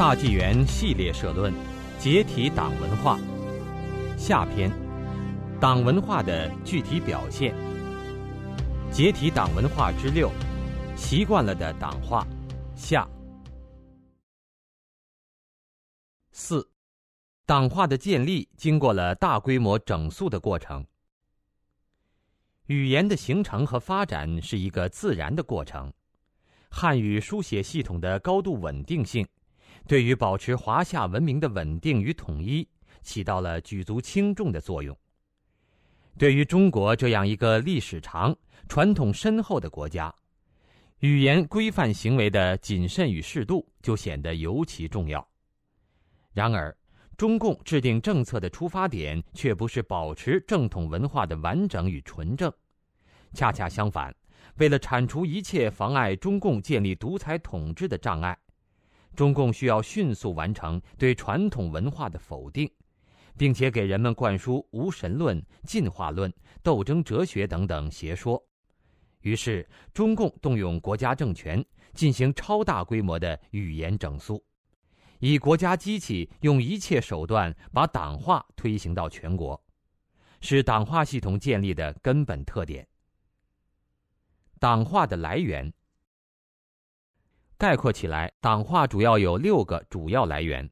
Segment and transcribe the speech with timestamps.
[0.00, 1.52] 大纪元系列社论：
[1.98, 3.18] 解体党文化。
[4.16, 4.72] 下篇：
[5.60, 7.54] 党文化的具体表现。
[8.90, 10.30] 解体党文化之六：
[10.96, 12.26] 习惯了的党化。
[12.74, 13.06] 下。
[16.32, 16.66] 四，
[17.44, 20.82] 党化的建立经过了大规模整肃的过程。
[22.68, 25.92] 语言的形成和发展是一个自然的过程。
[26.70, 29.28] 汉语书写系统的高度稳定性。
[29.90, 32.64] 对于保持华夏文明的稳定与统一，
[33.02, 34.96] 起到了举足轻重的作用。
[36.16, 38.32] 对于中国这样一个历史长、
[38.68, 40.14] 传统深厚的国家，
[41.00, 45.28] 语言规范行为的谨慎与适度就显得尤其重要。
[46.32, 46.72] 然而，
[47.16, 52.52] 中共制定政策的出发点却不是保持正统文化的完整与纯正，
[53.34, 54.14] 恰恰相反，
[54.58, 58.38] 为了铲除一切妨碍中共建立独裁统治的障碍。
[59.16, 62.70] 中共需要迅速完成对传统文化的否定，
[63.36, 68.42] 并且给人们灌输无神论、进化论、斗争哲学等等邪说。
[69.20, 74.42] 于是，中共动用国家政权进行超大规模的语言整肃，
[75.18, 79.62] 以国家机器用一切手段把党化推行到全国，
[80.40, 82.86] 是党化系统建立的根本特点。
[84.58, 85.70] 党化的来源。
[87.60, 90.66] 概括起来，党化主要有六个主要来源：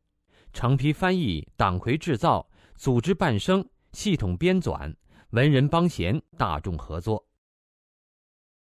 [0.55, 4.91] 成批翻译、党魁制造、组织办生、系统编纂、
[5.33, 7.22] 文人帮闲、大众合作。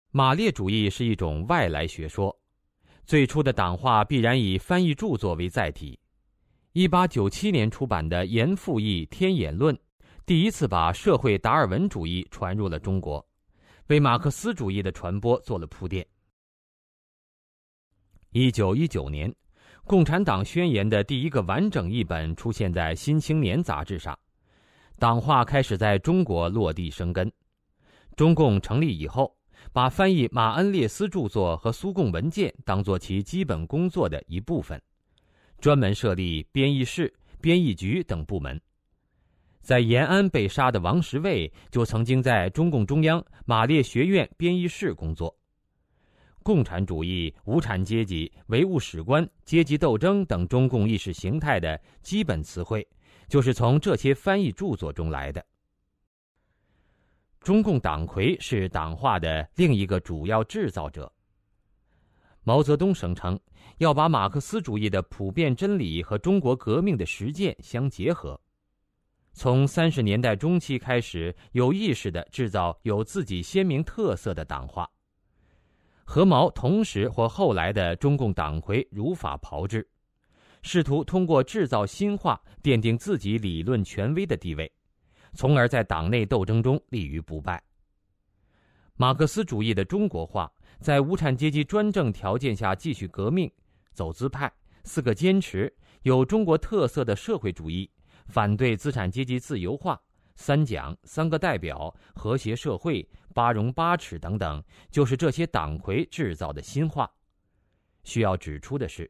[0.09, 2.35] 马列主义是一种外来学说，
[3.05, 5.99] 最初的党化必然以翻译著作为载体。
[6.73, 9.75] 一八九七年出版的严复义《天演论》，
[10.25, 13.23] 第一次把社会达尔文主义传入了中国，
[13.89, 16.03] 为马克思主义的传播做了铺垫。
[18.39, 19.31] 一九一九年，
[19.85, 24.15] 《共产党宣言》的第一个完整译本出现在《新青年》杂志上，
[24.99, 27.31] 党化开始在中国落地生根。
[28.15, 29.35] 中共成立以后，
[29.73, 34.79] 把翻译马恩列斯著作和苏共文件当作其基本工作的一部分，
[35.59, 37.11] 专门设立编译室、
[37.41, 38.61] 编译局等部门。
[39.63, 45.35] 在延安被杀的王实卫就曾经在中共中央马列学院编译室工作。
[46.47, 52.87] 共产主义、无产阶级、唯物史观、阶级斗争等中共意识形态的基本词汇，
[53.27, 55.45] 就是从这些翻译著作中来的。
[57.41, 61.11] 中共党魁是党化的另一个主要制造者。
[62.43, 63.37] 毛泽东声称
[63.79, 68.39] 要把马克思主义的普遍真理和中国革命的实践相结合，
[69.33, 74.89] 从三十年代中期开始，有意识的制造有自己鲜明特色的党化。
[76.09, 79.85] 和毛同时或后来的中共党魁如法炮制，
[80.61, 84.71] 试图通过制造新化奠定自己理论权威的地位，
[85.33, 87.61] 从而在党内斗争中立于不败。
[88.95, 93.51] 马克思主义的中国化，在无产阶级专政条件下继续革命，
[93.91, 94.49] 走资派，
[94.85, 95.71] 四个坚持，
[96.03, 97.87] 有中国特色的社会主义，
[98.27, 100.01] 反对资产阶级自由化。
[100.39, 103.03] 三讲、三个代表、和谐社会、
[103.37, 107.07] 八荣八耻等等，就是这些党魁制造的新话。
[108.03, 109.07] 需要指出的是，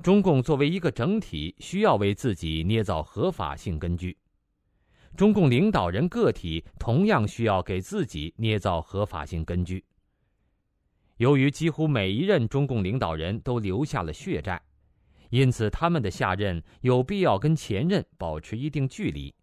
[0.00, 4.16] 中共作为一个整体，需要为自己捏造合法性根据；
[5.16, 9.84] 中共领导人个体同样需要给自己捏造合法性根据。
[11.16, 14.62] 由于几乎每一任中共领导人都留下了血债，
[15.30, 19.34] 因此他们的下任有必要跟前任保持一定距离。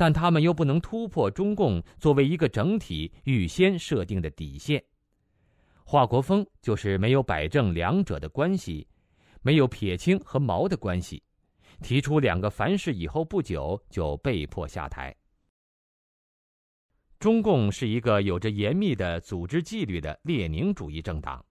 [0.00, 4.82] 但他们又不能突破中共作为一个整体预先设定的底线。
[5.84, 8.88] 华国锋就是没有摆正两者的关系，
[9.42, 11.22] 没有撇清和毛的关系，
[11.82, 15.14] 提出两个凡是以后不久就被迫下台。
[17.18, 21.44] 中共是一个有着严密的组织纪律的列宁主义政党。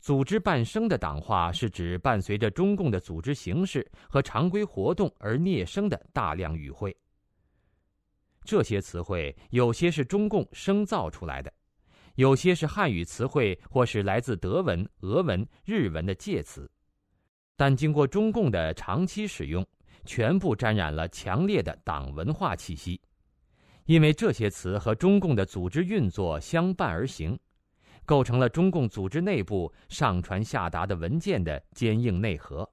[0.00, 6.96] 组织伴生的党化是指伴随着中共的组织形式和常规活动而孽生的大量语汇。
[8.46, 11.52] 这些词汇有些是中共生造出来的，
[12.14, 16.70] 有些是汉语词汇或是来自德文、俄文、日文的介词，
[17.56, 19.66] 但经过中共的长期使用，
[20.04, 23.00] 全部沾染了强烈的党文化气息。
[23.84, 27.38] 因为这些词和中共的组织运作相伴而行，
[28.04, 32.68] 构成了中共组织内部上传下达的文件的坚硬内核，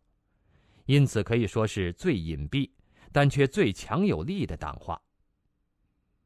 [0.85, 2.69] 因此可以说是最隐蔽，
[3.11, 5.01] 但却最强有力的党化。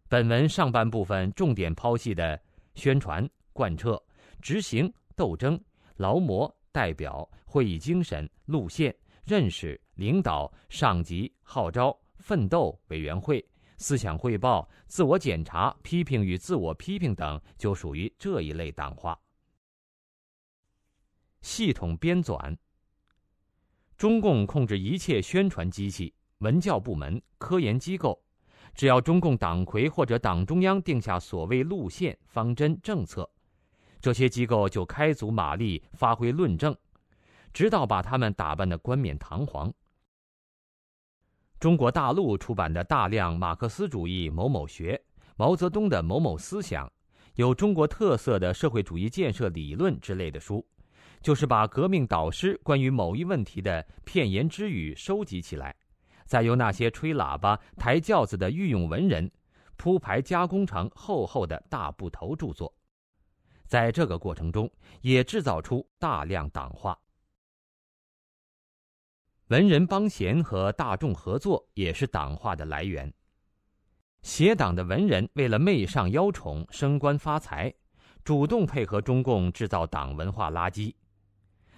[0.10, 2.40] 本文上半部分重点剖析的
[2.76, 4.02] 宣传、贯彻、
[4.42, 5.60] 执行、斗争、
[5.98, 8.96] 劳模、代表、会议精神、路线、
[9.26, 13.46] 认识、领导、上级、号召、奋斗、委员会、
[13.78, 19.20] 思想汇报、自我检查、批评与自我批评等，就属于这一类党化。
[21.42, 22.56] 系统编纂。
[23.98, 28.24] 中共控制一切宣传机器、文教部门、科研机构，
[28.78, 33.28] 只要中共党魁或者党中央定下所谓路线、方针、政策，
[34.00, 36.78] 这些机构就开足马力发挥论证，
[37.52, 39.74] 直到把他们打扮得冠冕堂皇。
[41.60, 45.02] 中国大陆出版的大量马克思主义某某学、
[45.38, 46.88] 毛泽东的某某思想、
[47.34, 50.64] 有中国特色的社会主义建设理论之类的书。
[51.20, 55.76] 就是把革命导师关于某一问题的片言之语收集起来，
[56.28, 59.32] 再由那些吹喇叭、抬轿子的御用文人
[59.78, 62.72] 铺排加工成厚厚的大部头著作。
[63.66, 64.72] 在这个过程中，
[65.02, 66.98] 也制造出大量党化。
[69.48, 73.14] 文人帮闲和大众合作也是党化的来源。
[74.22, 77.74] 写党的文人为了媚上邀宠、升官发财，
[78.26, 80.94] 主动配合中共制造党文化垃圾。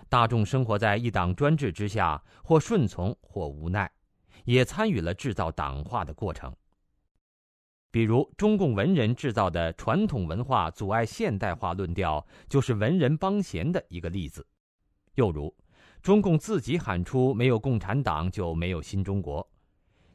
[0.08, 3.92] 大众生活在一党专制之下，或顺从，或无奈，
[4.50, 6.52] 也参与了制造党化的过程。
[7.92, 14.44] 比如，中共文人制造的传统文化阻碍现代化论调，就是文人帮闲的一个例子。
[15.14, 15.56] 又如，
[16.02, 19.48] 中共自己喊出“没有共产党就没有新中国”，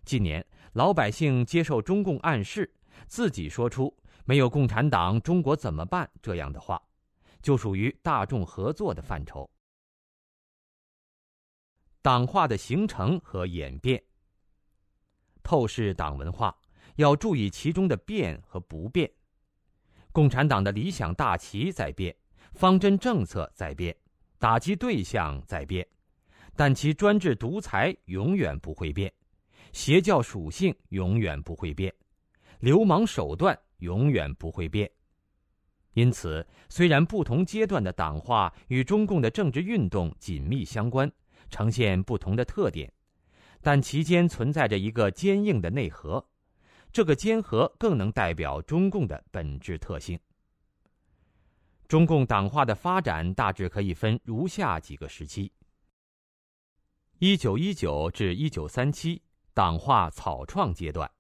[0.05, 2.69] 近年老百姓接受中共暗示，
[3.07, 3.97] 自己说出
[4.27, 6.83] “没有共产党，中国怎么办”这样的话，
[7.41, 9.49] 就属于大众合作的范畴。
[12.03, 14.03] 党化的形成和演变。
[15.45, 16.53] 透视党文化，
[16.97, 19.09] 要注意其中的变和不变。
[20.11, 22.17] 共产党的理想大旗在变，
[22.55, 23.95] 方针政策在变，
[24.41, 25.87] 打击对象在变，
[26.57, 29.13] 但其专制独裁永远不会变，
[29.73, 31.95] 邪教属性永远不会变，
[32.59, 34.91] 流氓手段永远不会变。
[35.93, 41.09] 因此，虽然不同阶段的党化与中共的政治运动紧密相关。
[41.51, 42.91] 呈现不同的特点，
[43.65, 46.23] 但其间存在着一个坚硬的内核，
[46.93, 50.21] 这个坚核更能代表中共的本质特性。
[51.89, 55.51] 中共党化的发展大致可以分如下几个时期：
[57.19, 59.23] 一九一九至一九三七，
[59.55, 61.11] 党化草创阶段。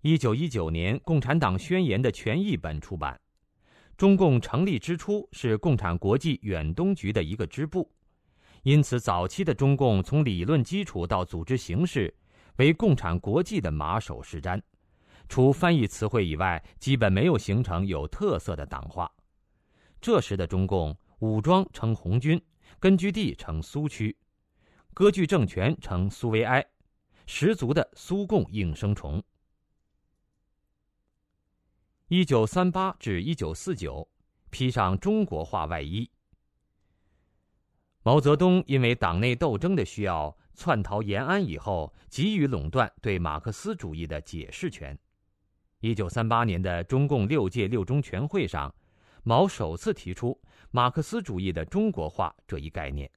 [0.00, 3.20] 一九一九年，《共产党宣言》的全译本出版。
[3.96, 7.88] 中共成立之初是共产国际远东局的一个支部。
[8.64, 12.12] 因此，早期的中共从理论基础到组织形式，
[12.56, 14.60] 为共产国际的马首是瞻，
[15.28, 19.10] 除翻译词汇以外，基本没有形成有特色的党化。
[20.00, 22.40] 这时的中共，武装称红军，
[22.80, 24.16] 根据地称苏区，
[24.94, 26.64] 割据政权称苏维埃，
[27.26, 29.22] 十足的苏共应声虫。
[32.08, 34.08] 一九三八至一九四九，
[34.48, 36.10] 披上中国化外衣。
[38.06, 44.96] 毛泽东因为党内斗争的需要，窜逃延安以后，急于垄断对马克思主义的解释权。
[45.80, 48.72] 一九三八年的中共六届六中全会上，
[49.22, 50.38] 毛首次提出
[50.70, 53.10] 马克思主义的中国化这一概念。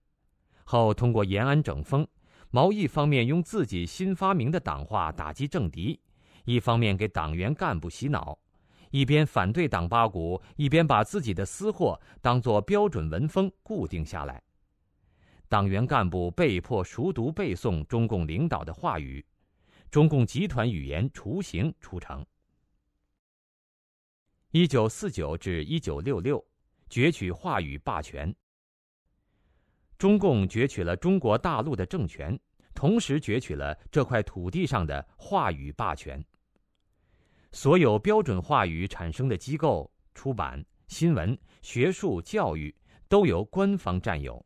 [0.63, 2.07] 后通过延安整风，
[2.49, 5.99] 毛一方面用自己新发明的党化打击政敌，
[6.45, 8.39] 一方面给党员干部洗脑，
[8.91, 14.41] 一边反对党八股，一边把自己的私货当作标准文风固定下来。
[15.49, 19.25] 党员干部被迫熟读背诵中共领导的话语，
[19.89, 22.25] 中共集团语言雏形出成。
[24.51, 26.43] 一九四九至一九六六，
[26.89, 28.33] 攫取话语霸权。
[29.97, 32.37] 中共攫取了中国大陆的政权，
[32.73, 36.23] 同时攫取了这块土地上的话语霸权。
[37.51, 42.75] 所有标准话语产生的机构、出版、新闻、学术、教育，
[43.07, 44.45] 都由官方占有。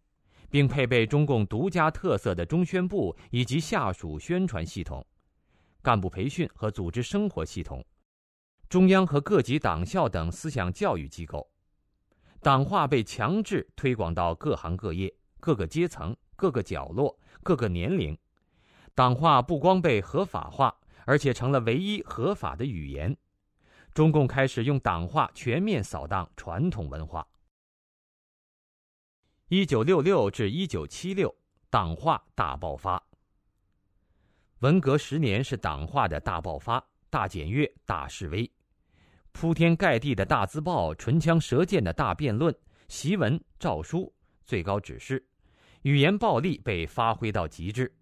[0.52, 5.04] 并配备中共独家特色的中宣部以及下属宣传系统、
[5.82, 7.84] 干部培训和组织生活系统、
[8.70, 11.50] 中央和各级党校等思想教育机构，
[12.42, 18.16] 党化被强制推广到各行各业、各个阶层、各个角落、各个年龄。
[18.94, 23.16] 党化不光被合法化，而且成了唯一合法的语言。
[23.94, 27.26] 中共开始用党化全面扫荡传统文化。
[29.54, 31.30] 一九六六至一九七六，
[31.70, 33.04] 党化大爆发。
[34.60, 38.50] 文革十年是党化的大爆发、大检阅、大示威，
[39.34, 42.56] 铺天盖地的大字报、唇枪舌剑的大辩论、
[42.88, 44.10] 檄文、诏书、
[44.46, 45.22] 最高指示，
[45.82, 47.94] 语言暴力被发挥到极致，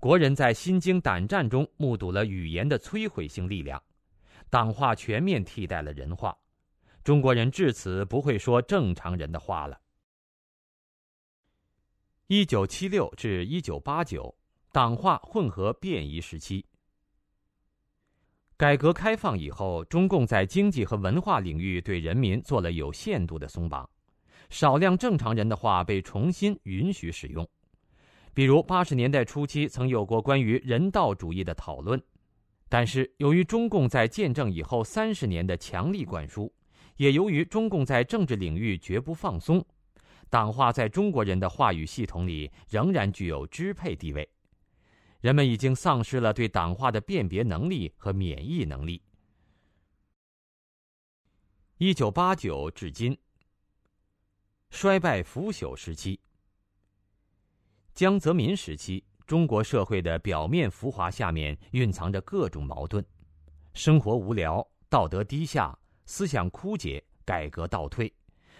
[0.00, 3.78] 国人在心惊胆战中目睹了语言的摧毁性力量，
[4.48, 6.34] 党化全面替代了人话，
[7.04, 9.78] 中国人至此不会说正常人的话了。
[12.28, 14.34] 一九七六至一九八九，
[14.72, 16.66] 党化混合变异时期。
[18.56, 23.88] 改革开放以后，中共在经济和文化领域对人民做了有限度的松绑，
[24.50, 27.48] 少量正常人的话被重新允许使用。
[28.34, 32.02] 比如八十年代初期曾有过关于人道主义的讨论，
[32.68, 36.52] 但是由于中共在建政以后三十年的强力灌输，
[36.96, 39.64] 也由于中共在政治领域绝不放松。
[40.28, 44.28] 党化在中国人的话语系统里仍然具有支配地位，
[45.20, 49.02] 人们已经丧失了对党化的辨别能力和免疫能力。
[51.78, 53.16] 一九八九至今，
[54.70, 56.18] 衰败腐朽时期。
[57.94, 63.04] 江泽民时期，中国社会的表面浮华下面蕴藏着各种矛盾：
[63.74, 68.12] 生活无聊，道德低下，思想枯竭，改革倒退。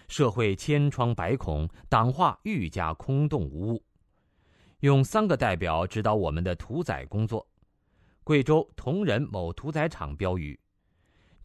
[0.07, 3.83] 社会千疮百孔，党话愈加空洞无物。
[4.79, 7.45] 用三个代表指导我们的屠宰工作：
[8.23, 10.57] 贵州铜仁某屠宰场标语，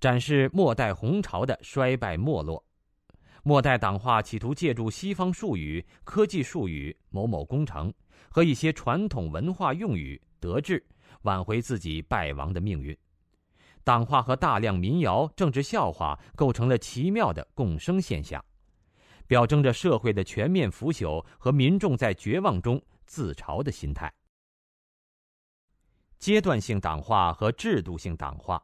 [0.00, 2.64] 展示末代红潮的衰败没落。
[3.42, 7.92] 末代党话企图借助西方术语、科技术语、某某工程
[8.28, 10.85] 和一些传统文化用语得志，
[11.23, 12.97] 挽回自己败亡的命运。
[13.83, 18.42] 党话和大量民谣、政治笑话构成了奇妙的共生现象。
[19.26, 24.12] 表征着社会的全面腐朽和民众在绝望中自嘲的心态。
[26.18, 28.62] 阶段性党化和制度性党化。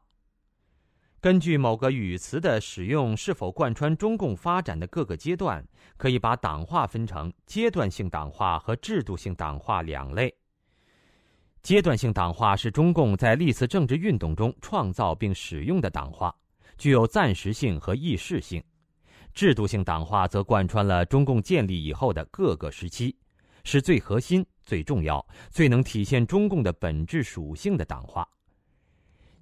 [1.20, 10.32] 根据某个语词的使用是否贯穿中共发展的各个阶段，可以把党化分成阶段性党化和制度性党化两类。
[11.60, 16.32] 阶段性党化是中共在历次政治运动中创造并使用的党化，
[16.78, 18.62] 具有暂时性和易逝性。
[19.34, 23.14] 制度性党化则贯穿了中共建立以后的各个时期，
[23.64, 28.28] 是最核心、最重要、最能体现中共的本质属性的党化。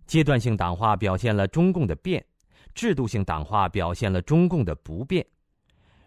[0.06, 2.24] 阶段性党化表现了中共的变，
[2.74, 5.26] 制度性党化表现了中共的不变。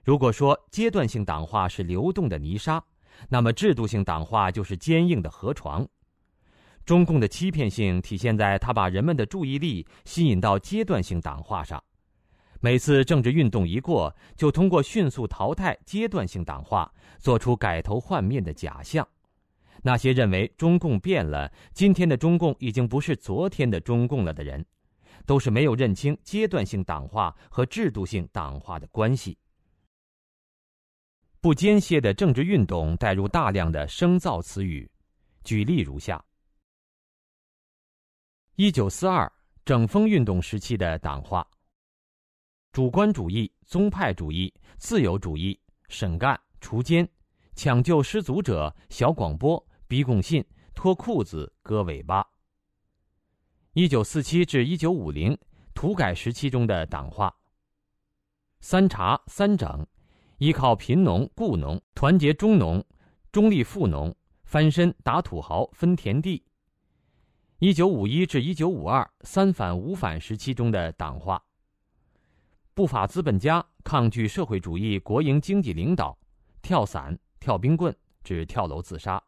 [0.04, 2.84] 如果说阶段性党化是流动的泥沙，
[3.28, 5.86] 那么制度性党化就是坚硬的河床。
[6.86, 11.84] 中共的欺骗性体现在他把人们的注意力吸引到阶段性党化上。
[12.62, 19.08] 每次政治运动一过，就通过迅速淘汰阶段性党化，做出改头换面的假象。
[19.82, 24.66] 那些认为中共变了，今天的中共已经不是昨天的中共了的人，
[25.26, 29.38] 都是没有认清阶段性党化和制度性党化的关系。
[31.40, 34.92] 不间歇的政治运动带入大量的生造词语，
[35.46, 36.22] 举例如下：
[38.58, 39.32] 一九四二
[39.64, 41.48] 整风运动时期的党化。
[42.72, 47.08] 主观主义、宗派主义、自由主义、审干、除奸、
[47.56, 50.46] 抢救失足者、小广播、逼供信、
[50.76, 52.24] 脱裤子、割尾巴。
[53.74, 55.36] 一九四七至一九五零
[55.74, 57.36] 土改时期中的党化。
[58.60, 59.86] 三查三整，
[60.38, 62.86] 依靠贫农雇农，团结中农，
[63.32, 66.44] 中立富农，翻身打土豪分田地。
[67.58, 71.44] 一九五一至一九五二三反五反时期中的党化。
[72.80, 76.18] 不法资本家抗拒社会主义国营经济领导，
[76.62, 77.94] 跳伞、跳冰棍，
[78.24, 79.22] 至跳楼自杀。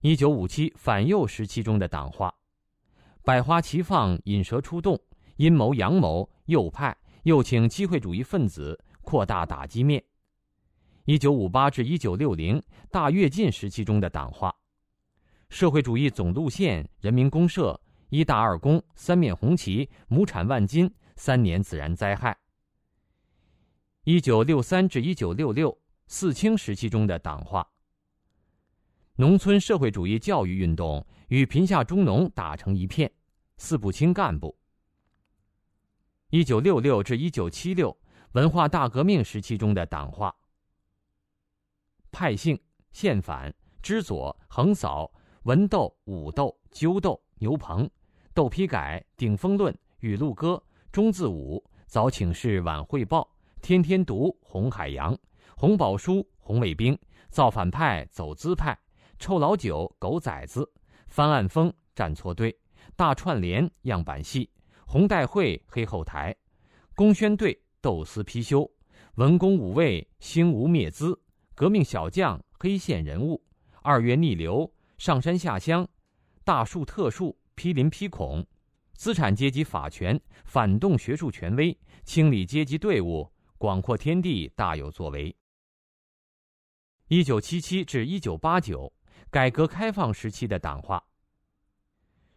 [0.00, 2.34] 一九五七反右时期中的党化，
[3.22, 5.00] 百花齐放，引蛇出洞，
[5.36, 10.02] 阴谋阳谋，右派又请机会主义分子扩大打击面。
[11.04, 12.60] 一九五八至一九六零
[12.90, 14.52] 大跃进时期中的党化，
[15.50, 20.92] 社会主义总路线，人民公社，一大二公，三面红旗，亩产万斤。
[21.16, 22.36] 三年自然灾害。
[24.04, 27.66] 一九六三至一九六六四清时期中的党化。
[29.16, 33.10] 农村社会主义教育运动与贫下中农打成一片，
[33.56, 34.58] 四不清干部。
[36.30, 37.96] 一九六六至一九七六
[38.32, 40.34] 文化大革命时期中的党化。
[42.10, 42.60] 派性、
[42.92, 45.10] 宪反、知左、横扫、
[45.44, 47.88] 文斗、武斗、纠斗、牛棚、
[48.34, 50.62] 斗批改、顶风论、语录歌。
[50.94, 53.28] 中字舞，早请示晚汇报，
[53.60, 55.18] 天天读红海洋，
[55.56, 56.96] 红宝书红卫兵，
[57.30, 58.78] 造反派走资派，
[59.18, 60.70] 臭老九狗崽子，
[61.08, 62.56] 翻案风站错队，
[62.94, 64.48] 大串联样板戏，
[64.86, 66.32] 红代会黑后台，
[66.94, 68.70] 公宣队斗私批修，
[69.16, 71.20] 文工武卫兴无灭资，
[71.56, 73.42] 革命小将黑线人物、
[73.82, 75.88] 二月逆流、上山下乡、
[76.44, 78.46] 大树特树、批林批孔、
[78.94, 85.34] 资产阶级法权、反动学术权威、清理阶级队伍、广阔天地大有作为。
[87.08, 88.90] 一九七七至一九八九，
[89.30, 91.02] 改革开放时期的党化。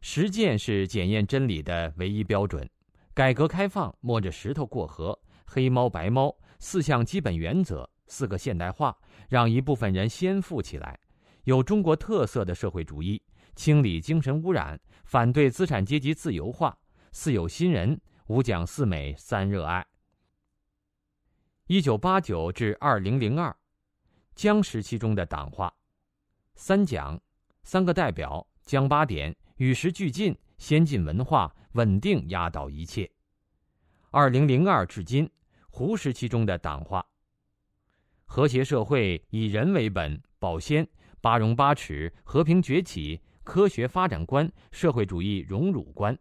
[0.02, 2.70] 实践是检验真理的唯一标准。
[3.14, 8.96] 改革开放摸着石头过河，黑猫白猫四项基本原则，四个现代化，
[9.28, 11.00] 让一部分人先富起来，
[11.46, 13.20] 有中国特色的社会主义，
[13.56, 16.78] 清理精神污染，反对资产阶级自由化，
[17.14, 17.98] 四有新人，
[18.28, 19.88] 五讲四美三热爱。
[21.68, 23.56] 一九八九至二零零二，
[24.36, 25.74] 江时期中的党化，
[26.56, 27.18] 三讲，
[27.64, 31.56] 三个代表，江八点，与时俱进，先进文化。
[31.74, 33.12] 稳定压倒一切。
[34.10, 35.30] 二零零二至今，
[35.70, 37.06] 胡时期中的党化。
[38.26, 40.88] 和谐社会以人为本，保鲜，
[41.22, 46.16] 八荣八耻，和平崛起，科学发展观，社会主义荣辱观。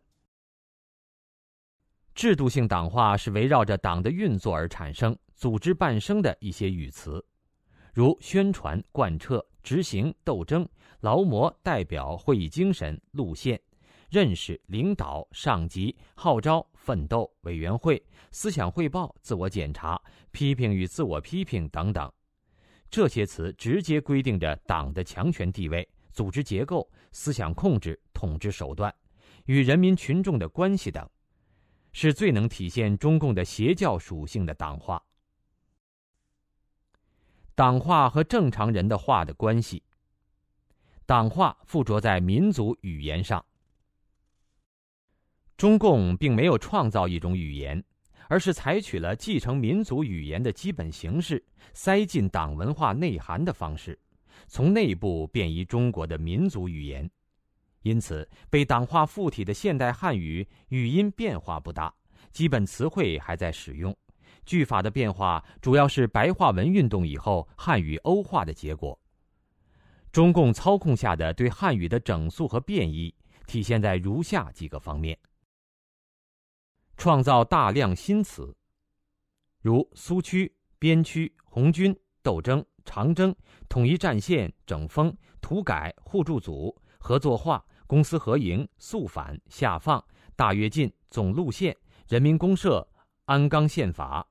[2.15, 7.23] 制度性党化是围绕着党的运作而产生、组织伴生的一些语词，
[7.93, 10.67] 如宣传、贯彻、执行、斗争、
[11.01, 13.61] 劳模、代表、会议精神、路线。
[14.09, 22.11] 认识、领导、上级、号召、奋斗、委员会、思想汇报、自我检查、批评与自我批评等等，
[22.89, 28.93] 这些词直接规定着党的强权地位、组织结构、思想控制、统治手段、
[29.45, 31.07] 与人民群众的关系等，
[31.93, 35.01] 是最能体现中共的邪教属性的党化。
[37.55, 39.83] 党化和正常人的话的关系，
[41.05, 43.45] 党化附着在民族语言上。
[45.59, 47.85] 中共并没有创造一种语言，
[48.31, 51.45] 而是采取了继承民族语言的基本形式，
[51.75, 53.99] 塞进党文化内涵的方式，
[54.47, 57.11] 从内部变移中国的民族语言。
[57.83, 61.95] 因此，被党化附体的现代汉语语音变化不大，
[62.33, 63.97] 基本词汇还在使用，
[64.45, 68.99] 句法的变化主要是白话文运动以后汉语欧化的结果。
[70.11, 73.15] 中共操控下的对汉语的整肃和变异，
[73.47, 75.17] 体现在如下几个方面。
[76.97, 78.57] 创造大量新词，
[79.61, 83.35] 如苏区、边区、红军、斗争、长征、
[83.69, 90.03] 统一战线、整风、土改、互助组、合作化、公私合营、肃反、下放、
[90.35, 91.77] 大跃进、总路线、
[92.09, 92.87] 人民公社、
[93.27, 94.27] 鞍钢宪法、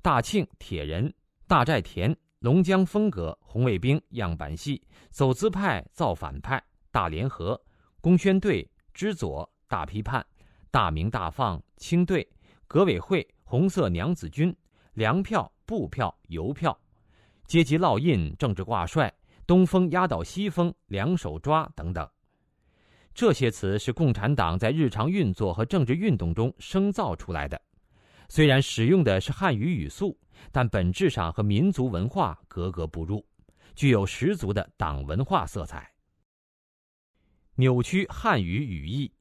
[0.00, 1.12] 大庆、铁人、
[1.46, 7.60] 大寨田、龙江风格、红卫兵、样板戏、走资派、造反派、大联合、
[8.00, 10.24] 工宣队、知左、大批判。
[10.76, 12.28] 大明大放、清队、
[12.66, 14.54] 革委会、红色娘子军、
[14.92, 16.78] 粮票、布票、邮票、
[17.46, 19.12] 阶级烙印、政治挂帅、
[19.46, 22.08] 东风压倒西风、两手抓等等，
[23.14, 27.60] 这些词是共产党在日常运作和政治运动中生造出来的。
[28.28, 30.18] 虽然使用的是汉语语速，
[30.50, 33.24] 但本质上和民族文化格格不入，
[33.76, 35.88] 具有十足的党文化色彩，
[37.54, 39.12] 扭曲汉语语义。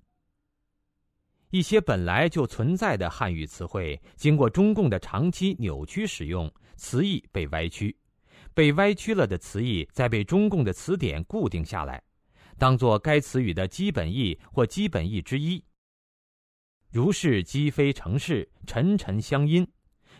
[1.52, 7.96] 一些本来就存在的汉语词汇，经过中共的长期扭曲使用，词义被歪曲，
[8.56, 12.02] 被歪曲了的词义再被中共的词典固定下来，
[12.58, 15.64] 当做该词语的基本义或基本义之一。
[16.90, 19.68] 如是积非成是，沉沉相因，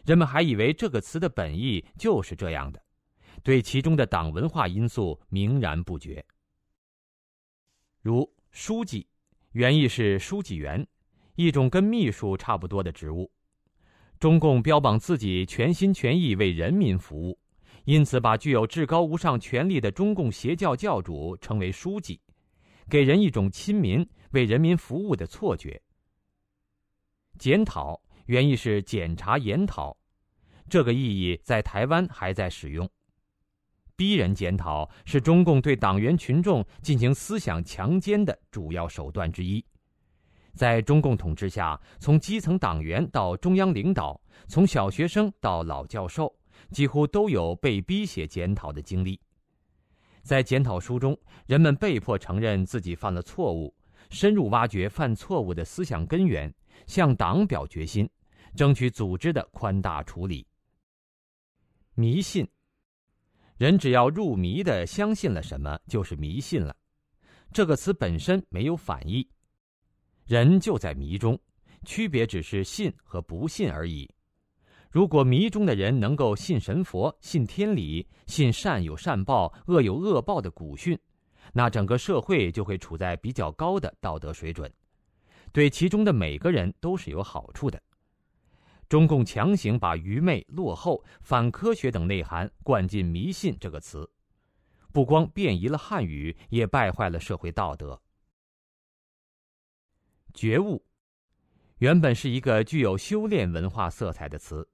[0.06, 2.84] 人们还以为这个词的本意就是这样的，
[3.42, 6.24] 对其中的党文化因素明然不觉。
[8.02, 9.08] 如书记，
[9.54, 10.86] 原意是书记员。
[11.36, 13.30] 一种跟秘书差不多的职务，
[14.20, 17.38] 中共标榜自己全心全意为人民服务，
[17.86, 22.20] 因此把具有至高无上权力的中共邪教教主称为书记，
[22.90, 25.82] 给人一种亲民、为人民服务的错觉。
[27.38, 29.96] 检讨原意是检查研讨，
[30.68, 32.90] 这个意义在台湾还在使用。
[33.96, 39.64] 逼人检讨是中共对党员群众进行思想强奸的主要手段之一。
[40.54, 46.34] 在中共统治下，从基层党员到中央领导，从小学生到老教授，
[46.72, 49.20] 几乎都有被逼写检讨的经历。
[50.24, 53.74] 在检讨书中，人们被迫承认自己犯了错误，
[54.10, 56.52] 深入挖掘犯错误的思想根源，
[56.88, 58.10] 向党表决心，
[58.56, 60.46] 争取组织的宽大处理。
[61.94, 62.48] 迷信，
[63.58, 66.76] 人只要入迷的相信了什么，就是迷信了。
[67.54, 69.30] 这个词本身没有反义。
[70.26, 71.40] 人就在迷中，
[71.86, 74.10] 区别只是信和不信而已。
[74.96, 80.98] 如果迷中的人能够信神佛、信天理、信善有善报、恶有恶报的古训，
[81.52, 84.74] 那整个社会就会处在比较高的道德水准，
[85.52, 87.78] 对其中的每个人都是有好处的。
[88.88, 94.10] 中共强行把愚昧、落后、反科学等内涵灌进“迷信”这个词，
[94.94, 98.02] 不光变异了汉语，也败坏了社会道德。
[100.34, 100.82] 觉悟，
[101.80, 104.66] 原本是一个具有修炼文化色彩的词，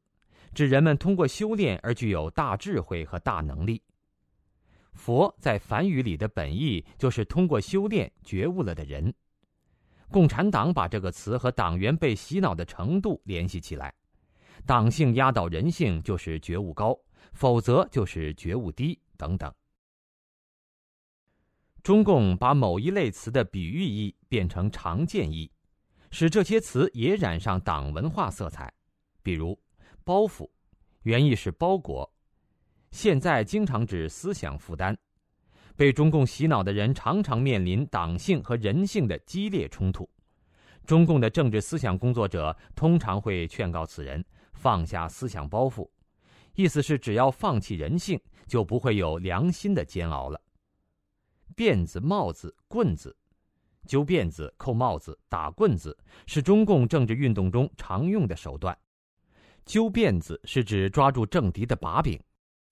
[0.53, 3.81] 指人们通过修炼而具有大智慧和大能力。
[4.93, 9.13] 佛在梵语里的本意就是通过修炼觉悟了的人。
[10.09, 13.93] 共产党把这个词和党员被洗脑的程度联系起来。
[14.65, 16.93] 党性压倒人性，就是觉悟高；
[17.31, 19.51] 否则就是觉悟低等等。
[21.81, 25.49] 中共把某一类词的比喻义变成常见义，
[26.11, 28.71] 使这些词也染上党文化色彩。
[29.23, 29.57] 比如
[30.03, 30.49] “包袱”，
[31.03, 32.11] 原意是包裹，
[32.91, 34.97] 现在经常指思想负担。
[35.75, 40.07] 被中共洗脑的人常常面临党性和人性的激烈冲突。
[40.85, 44.23] 中共的政治思想工作者通常会劝告此人。
[44.53, 45.89] 放下思想包袱，
[46.53, 50.39] 意思是只要放弃人性，就不会有良心的煎熬了。
[51.55, 53.15] 辫子、帽子、棍子，
[53.87, 58.77] 揪辫子、扣帽子、打棍子，是中共政治运动中常用的手段。
[59.65, 62.19] 揪辫子是指抓住政敌的把柄，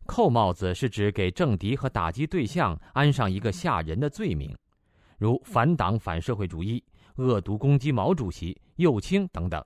[0.06, 4.56] 扣帽子是指给政敌和打击对象安上一个吓人的罪名，
[5.17, 6.84] 如反党、反社会主义、
[7.15, 9.63] 恶毒攻击毛主席、右倾等等。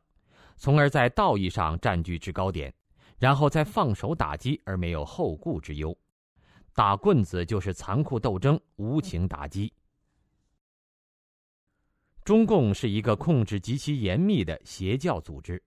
[0.56, 2.74] 从而在道义上占据制高点，
[3.18, 5.98] 然后再放手打击而没有后顾之忧。
[6.76, 9.74] 打棍子就是残酷斗争、无情打击。
[12.24, 15.62] 中共是一个控制极其严密的邪教组织，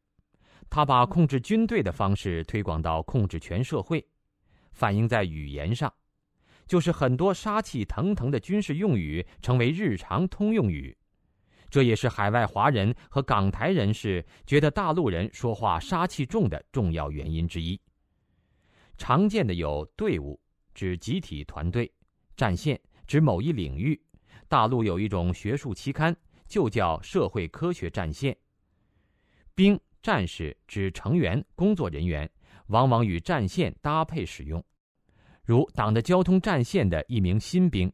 [0.68, 4.06] 他把控制军队的方式推广到控制全社会，
[4.72, 5.92] 反映在语言上，
[6.66, 10.96] 就是很多杀气腾腾的军事用语成为日常通用语。
[11.68, 17.80] 这也是海外华人和港台人士觉得大陆人说话杀气重的重要原因之一。
[18.96, 20.40] 常见的有队伍，
[20.74, 21.84] 指集体团队；
[22.36, 24.00] 战线，指某一领域。
[24.48, 28.32] 大陆有一种学术期刊，就叫《社会科学战线》。
[29.54, 32.30] 兵，战士，指成员、工作人员，
[32.68, 34.64] 往往与战线搭配使用，
[35.42, 37.92] 如党的交通战线的一名新兵。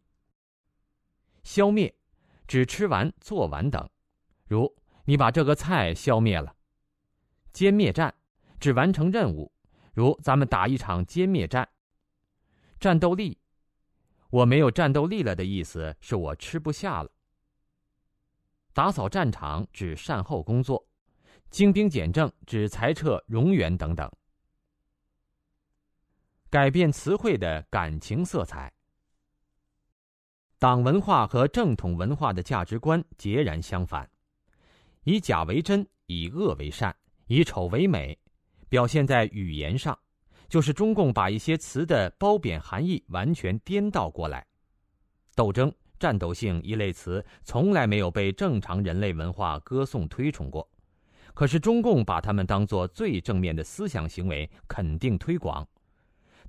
[1.42, 1.94] 消灭。
[2.46, 3.88] 指吃完、做完等，
[4.46, 4.70] 如
[5.06, 6.54] 你把这个菜消灭了。
[7.54, 8.14] 歼灭战，
[8.60, 9.50] 指完成任务，
[9.94, 11.66] 如咱们打一场歼灭战。
[12.78, 13.38] 战斗力，
[14.28, 17.10] 我没有战斗力了的意思是我吃不下了。
[18.74, 20.86] 打扫战场指善后工作，
[21.52, 24.10] 精兵简政指裁撤冗员等等。
[26.48, 28.72] 改变词汇的感情色彩。
[30.58, 34.10] 党文化和正统文化的价值观截然相反，
[35.04, 38.18] 以假为真，以恶为善，以丑为美，
[38.70, 39.98] 表现在语言上，
[40.48, 44.46] 就是中共把一些词的褒贬含义完全颠倒过来。
[45.34, 50.66] 斗争、战斗性一类词从来没有被正常人类文化歌颂推崇过，
[51.34, 55.66] 可是中共把他们当作最正面的思想行为肯定推广。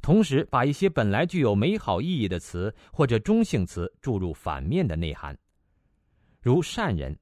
[0.02, 5.38] 同时，把一些本来具有美好意义的词或者中性词注入反面的内涵，
[6.41, 7.17] 如善人，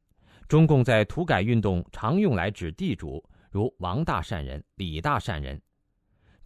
[0.48, 5.62] 中共在土改运动常用来指地主，如王大善人、李大善人。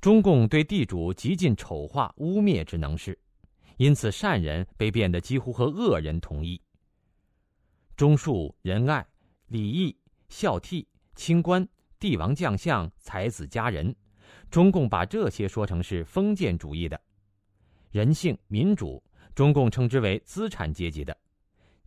[0.02, 3.18] 中共对地主极尽丑化污蔑之能事，
[3.78, 6.62] 因此善人被变得几乎和恶人同义。
[7.96, 9.08] 忠恕、仁爱、
[9.48, 9.98] 礼义、
[10.28, 11.68] 孝悌、清官、
[12.00, 13.96] 帝王将相、才子佳人。
[14.52, 17.00] 中共把这些说成是封建主义的，
[17.92, 21.16] 人性民主，中共称之为资产阶级的，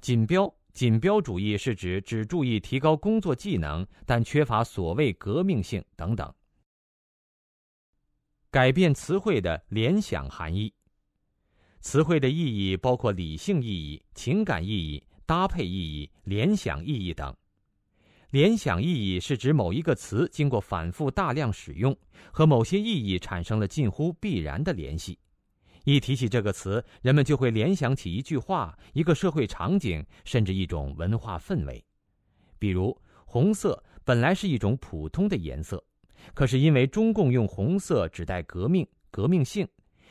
[0.00, 6.32] 锦标锦标主义是指只注意提高工作技能，但缺乏所谓革命性等等。
[8.50, 10.72] 改变词汇的联想含义，
[11.80, 12.36] 词汇的意
[12.70, 17.34] 义包括理性意义、情感意义、搭配意义、联想意义等。
[18.30, 21.96] 联想意义是指某一个词经过反复大量使用，
[22.30, 25.18] 和某些意义产生了近乎必然的联系。
[25.84, 31.82] 一提起这个词，人们就会联想起一句话、一个社会场景，甚至一种文化氛围。
[32.58, 35.82] 比如，红色本来是一种普通的颜色，
[36.34, 39.66] 可是因为中共用红色指代革命、革命性，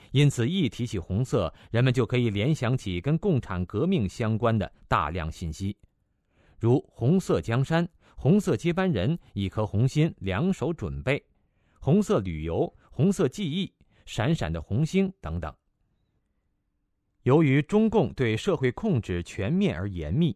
[0.09, 5.77] 因此一提起红色，人们就可以联想起跟共产革命相关的大量信息，
[6.57, 7.87] 如红色江山。
[8.19, 11.21] 红色接班人，一颗红心，两手准备；
[11.79, 13.71] 红色旅游、红色记忆、
[14.05, 15.55] 闪闪的红星等等。
[17.21, 20.35] 由于中共对社会控制全面而严密，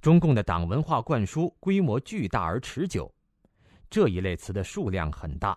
[0.00, 3.14] 中共的党文化灌输规模巨大而持久，
[3.88, 5.56] 这一类词的数量很大，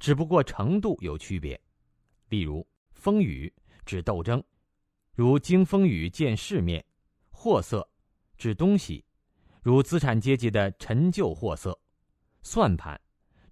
[0.00, 1.60] 只不过程度有区别。
[2.30, 3.52] 例如“风雨”
[3.84, 4.42] 指斗争，
[5.12, 6.80] 如经风雨见世面
[7.30, 7.86] ；“货色”
[8.38, 9.04] 指东西，
[9.64, 11.70] 如资产阶级的陈旧货色
[12.42, 13.00] ；“算盘”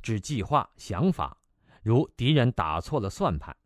[0.03, 1.35] 指计划想法，
[1.83, 3.57] 如敌人打错了算盘；“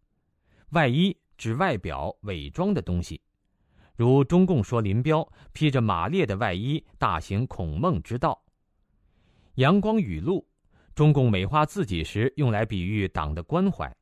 [0.71, 3.21] 外衣”指外表伪装的东西，
[3.97, 8.41] 如中共说林彪披着马列的外衣大行孔孟之道
[9.61, 10.47] ；“阳光雨露”，
[10.95, 13.93] 中共美化自己时用来比喻党的关怀。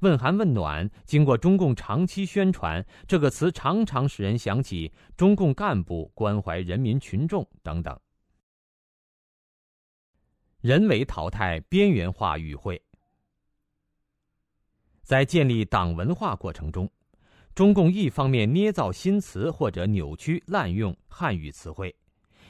[0.00, 7.98] 问寒问暖，经过中共长期宣传，这个词常常使人想起中共干部关怀人民群众等等。
[10.60, 12.82] 人为淘汰、边缘化语汇，
[15.02, 16.90] 在建立党文化过程中，
[17.54, 21.94] 中共一方面捏造新词或者扭曲滥用汉语词汇，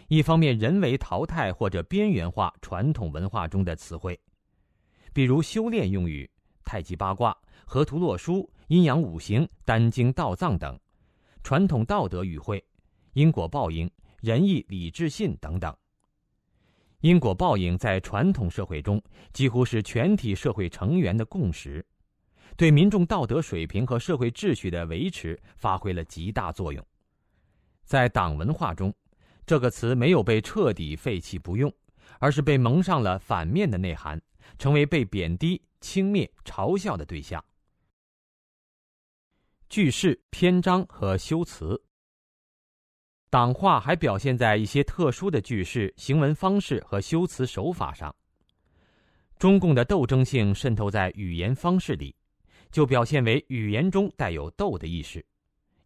[0.08, 4.18] 一方面人为淘汰或者边缘化传统文化中的词汇，
[5.12, 6.28] 比如修炼用语。
[6.66, 10.78] 太极八卦、河图洛书、阴阳五行、丹经道藏等
[11.44, 12.62] 传统道德语汇，
[13.12, 13.88] 因果报应、
[14.20, 15.74] 仁义礼智信等等。
[17.00, 19.00] 因果报应在传统社会中
[19.32, 21.86] 几乎是全体社会成员的共识，
[22.56, 26.84] 对民众道德水平和社会秩序的维持发挥了极大作用。
[27.84, 28.92] 在党文化中，
[29.46, 31.72] 这个词没有被彻底废弃不用，
[32.18, 34.20] 而是被蒙上了反面的内涵，
[34.58, 35.62] 成为被贬低。
[35.86, 37.42] 轻蔑、嘲笑的对象。
[39.68, 41.80] 句式、篇章和修辞，
[43.30, 48.12] 党话还表现在一些特殊的句式、行文方式和修辞手法上。
[49.38, 52.12] 中共的斗争性渗透在语言方式里，
[52.72, 55.24] 就表现为语言中带有斗的意识，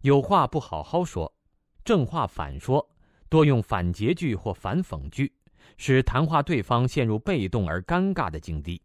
[0.00, 1.30] 有话不好好说，
[1.84, 2.88] 正话反说，
[3.28, 5.30] 多用反诘句或反讽句，
[5.76, 8.80] 使谈话对方陷入被动而尴尬的境地。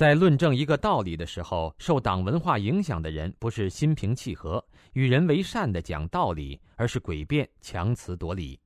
[0.00, 8.58] 在论证一个道理的时候，受党文化影响的人不是心平气和、与人为善的讲道理，而是诡辩、强词夺理，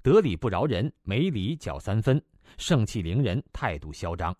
[0.00, 2.18] 得理不饶人，没理搅三分，
[2.56, 4.34] 盛气凌人，态度嚣张。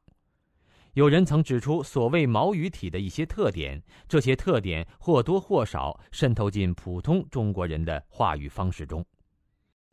[0.94, 9.04] 有人曾指出，所谓毛语体的一些特点，这些特点或多或少渗透进普通中国人的话语方式中。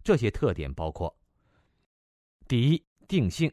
[0.01, 1.13] 这些特点包括：
[2.47, 3.51] 第一，定性，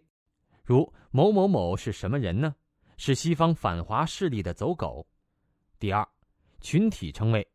[0.63, 2.55] 如某某某是什么人呢？
[2.97, 5.07] 是西方反华势力的走狗。
[5.79, 6.07] 第二，
[6.61, 7.47] 群体称谓，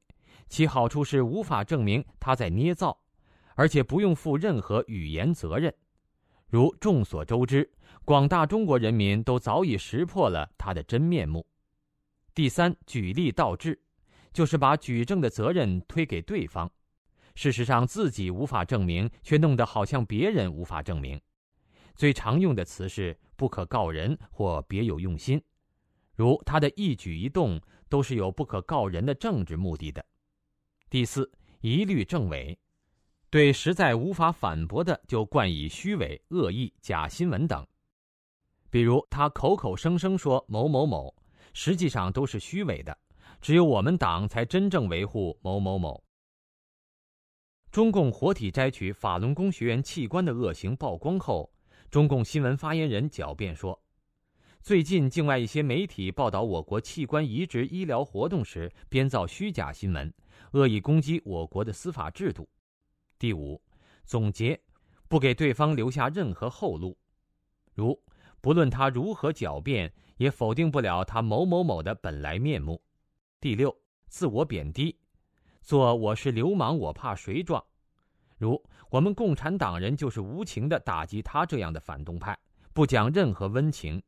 [0.48, 2.98] 其好处是无法证明他在捏造，
[3.56, 5.74] 而且不用负任何语言责任。
[6.48, 7.70] 如众所周知，
[8.04, 11.46] 广大中国人民都早已识破了他的真面目。
[12.34, 13.80] 第三，举例倒置，
[14.34, 16.72] 就是把举证的责任推给对方，
[17.36, 21.20] 事实上自己无法证明，却弄得好像别人无法证明。
[22.00, 25.44] 最常用的词是“不可告人”或“别有用心”，
[26.16, 27.60] 如他的一举一动
[27.90, 30.06] 都是有不可告人的政治目的的。
[30.90, 32.58] 第四，一律证伪，
[33.30, 37.68] 对实在无法反驳的就冠以虚伪、恶意、假新闻等。
[38.70, 41.14] 比如他口口声声说某某某，
[41.52, 42.98] 实际上都是虚伪的，
[43.42, 46.02] 只有我们党才真正维护某某某。
[47.70, 51.52] 中共活体摘取法轮功学员器官的恶行曝光后。
[51.90, 53.82] 中共新闻发言人狡辩说
[54.62, 60.14] ：“最近境外一些媒体报道我国器官移植医疗活动时，编造虚假新闻，
[60.52, 62.48] 恶意攻击我国的司法制度。”
[63.18, 63.60] 第五，
[64.06, 64.62] 总结，
[65.08, 66.96] 不给对方留下任何后路，
[67.74, 68.00] 如
[68.40, 72.80] 不论他如何狡辩，也否定不了他某某某的本来面目。
[73.42, 73.76] 第六，
[74.08, 74.96] 自我贬低，
[75.64, 77.66] 做我是流氓，我怕谁状。
[78.38, 82.38] 如我们共产党人就是无情的打击他这样的反动派，
[82.74, 84.02] 不讲任何温情。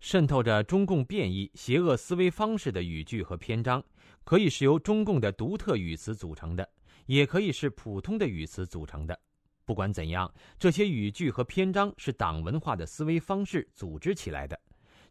[0.00, 3.82] 渗透着中共变异、邪恶思维方式的语句和篇章，
[4.24, 6.66] 可以是由中共的独特语词组成的，
[7.04, 9.18] 也可以是普通的语词组成的。
[9.66, 14.58] 不管怎样，这些语句和篇章是党文化的思维方式组织起来的，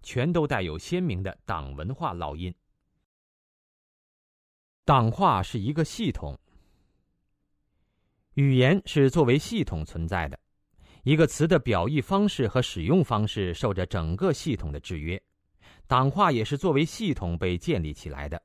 [0.01, 2.53] 全都带有鲜明的党文化烙印。
[4.83, 6.39] 党化是一个系统。
[8.35, 10.37] 语言是作为系统存在的，
[11.03, 15.21] 一个词的表意方式和使用方式受着整个系统的制约。
[15.87, 18.41] 党化也是作为系统被建立起来的，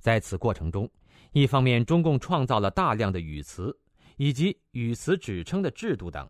[0.00, 0.90] 在此过程中，
[1.30, 3.78] 一方面中共创造了大量的语词
[4.16, 6.26] 以及语词指称的制度等；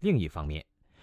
[0.00, 0.62] 另一方面，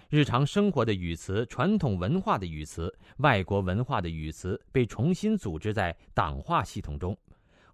[0.10, 7.18] 日常生活的语词、传统文化的语词、外国文化的语词被重新组织在党化系统中，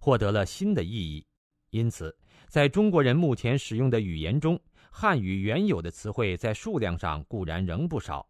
[0.00, 1.22] 获得了新的意义。
[1.70, 2.16] 因此，
[2.54, 4.56] 在中国人目前使用的语言中，
[4.88, 8.24] 汉语原有的词汇在数量上固然仍不少，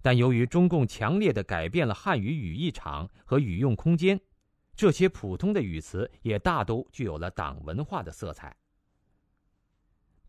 [0.00, 4.20] 但由于中共强烈的改变了汉语语义场和语用空间，
[4.76, 8.56] 这些普通的语词也大都具有了党文化的色彩。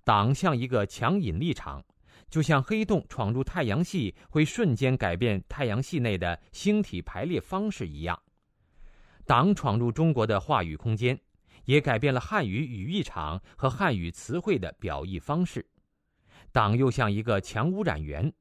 [0.03, 1.85] 党像一个强引力场。
[2.31, 8.19] 就像黑洞闯入太阳系会瞬间改变太阳系内的星体排列方式一样，
[9.27, 11.17] 党闯入中国的话语空间，
[11.67, 15.69] 也改变了汉语语义场和汉语词汇的表意方式。
[16.51, 18.33] 党又像一个强污染源，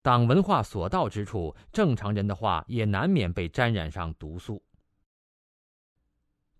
[0.00, 4.64] 党文化所到之处，正常人的话也难免被沾染上毒素。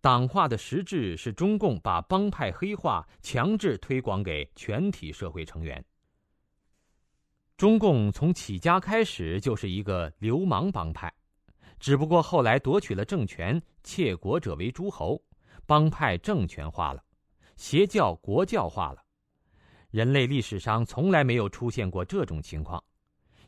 [0.00, 5.84] 党化的实质是中共把帮派黑化强制推广给全体社会成员。
[7.56, 11.12] 中共从起家开始就是一个流氓帮派，
[11.78, 15.20] 只不过后来夺取了政权，窃国者为诸侯，
[15.68, 17.04] 帮派政权化了，
[17.58, 19.04] 邪教国教化了。
[19.90, 22.82] 人类历史上从来没有出现过这种情况，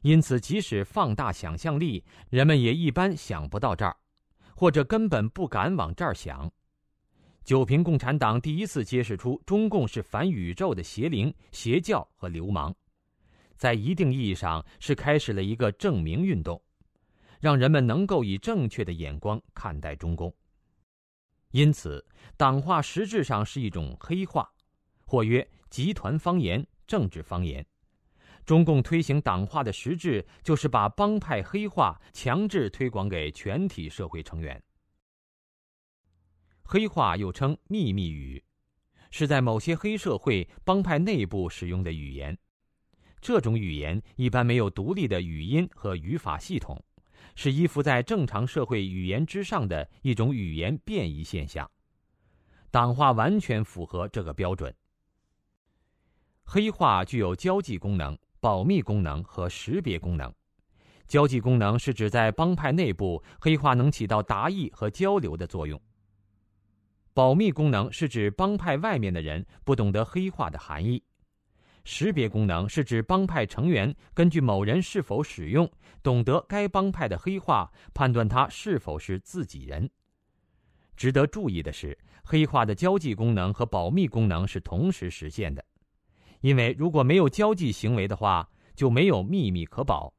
[0.03, 3.97] 因此即使放大想象力，人们也一般想不到这儿，
[4.55, 6.53] 或者根本不敢往这儿想。
[7.43, 12.75] 九平共产党第一次揭示出中共是反宇宙的邪灵、邪教和流氓。
[13.57, 16.63] 在一定意义上是开始了一个证明运动，
[17.41, 20.31] 让人们能够以正确的眼光看待中共。
[21.51, 22.05] 因此，
[22.37, 24.53] 党化实质上是一种黑化，
[25.05, 27.65] 或曰集团方言、政治方言。
[28.45, 34.61] 中共推行党化的实质，就是把帮派黑化强制推广给全体社会成员。
[36.63, 38.43] 黑化又称秘密语，
[39.11, 42.37] 是在某些黑社会帮派内部使用的语言。
[43.21, 46.83] 这种语言一般没有独立的语音和语法系统，
[47.43, 51.71] 是依附在正常社会语言之上的一种语言变异现象。
[52.71, 54.71] 党化完全符合这个标准。
[56.45, 60.31] 黑化具有交际功能、保密功能和识别功能。
[61.09, 65.81] 交际功能是指在帮派内部，黑化能起到达意和交流的作用。
[67.15, 71.03] 保密功能是指帮派外面的人不懂得黑化的含义。
[71.85, 75.71] 识别功能是指帮派成员根据某人是否使用，
[76.03, 79.91] 懂得该帮派的黑话，判断他是否是自己人。
[80.97, 85.65] 值得注意的是，黑化的交际功能和保密功能是同时实现的，
[86.41, 90.13] 因为如果没有交际行为的话，就没有秘密可保。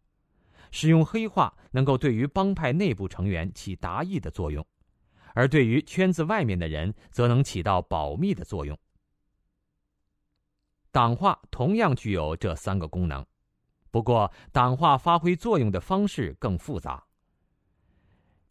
[0.72, 4.66] 使用黑话能够对于帮派内部成员起达意的作用，
[5.34, 8.78] 而对于圈子外面的人则能起到保密的作用。
[10.92, 13.26] 党化同样具有这三个功能，
[13.92, 17.02] 不过党化发挥作用的方式更复杂。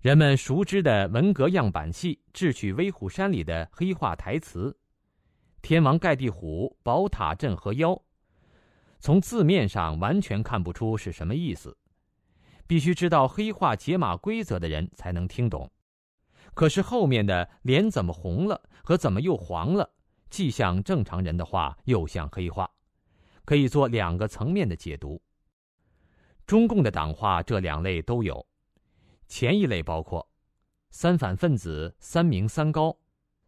[0.01, 4.75] 人们熟知的文革样板戏《智取威虎山》里的黑话台词
[5.61, 8.01] “天王盖地虎，宝塔镇河妖”，
[8.99, 11.77] 从字面上完全看不出是什么意思，
[12.67, 15.71] 必须知道黑话解码规则的人才能听懂。
[16.55, 19.91] 可是后面的“脸怎么红了”和“怎么又黄了”。
[20.31, 22.71] 既像正常人的话，又像黑话，
[23.45, 25.21] 可以做两个层面的解读。
[26.47, 28.45] 中共的党话这两类都有，
[29.29, 30.27] 前一类包括
[30.91, 32.97] 三反分子、三明三高、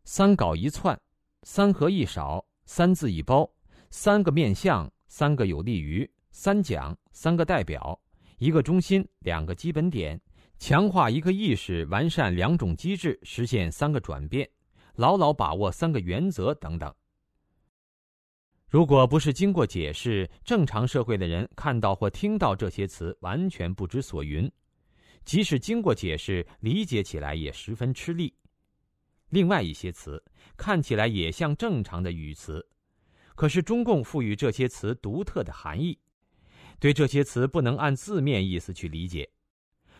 [0.04, 1.00] 三搞一窜、
[1.44, 3.48] 三合一少、三字一包、
[3.90, 7.98] 三个面向、三个有利于、三讲、三个代表、
[8.38, 10.20] 一个中心、两个基本点、
[10.58, 14.48] 强化一个意识、完善两种机制、实现三个转变。
[14.94, 16.94] 牢牢把握三个原则等等。
[18.68, 24.48] 如果不是经过解释，正常社会的人看到或听到这些词，完全不知所云；
[25.24, 28.34] 即使经过解释，理解起来也十分吃力。
[29.28, 30.22] 另外一些词
[30.56, 32.66] 看起来也像正常的语词，
[33.34, 35.98] 可是中共赋予这些词独特的含义，
[36.78, 39.30] 对这些词不能按字面意思去理解。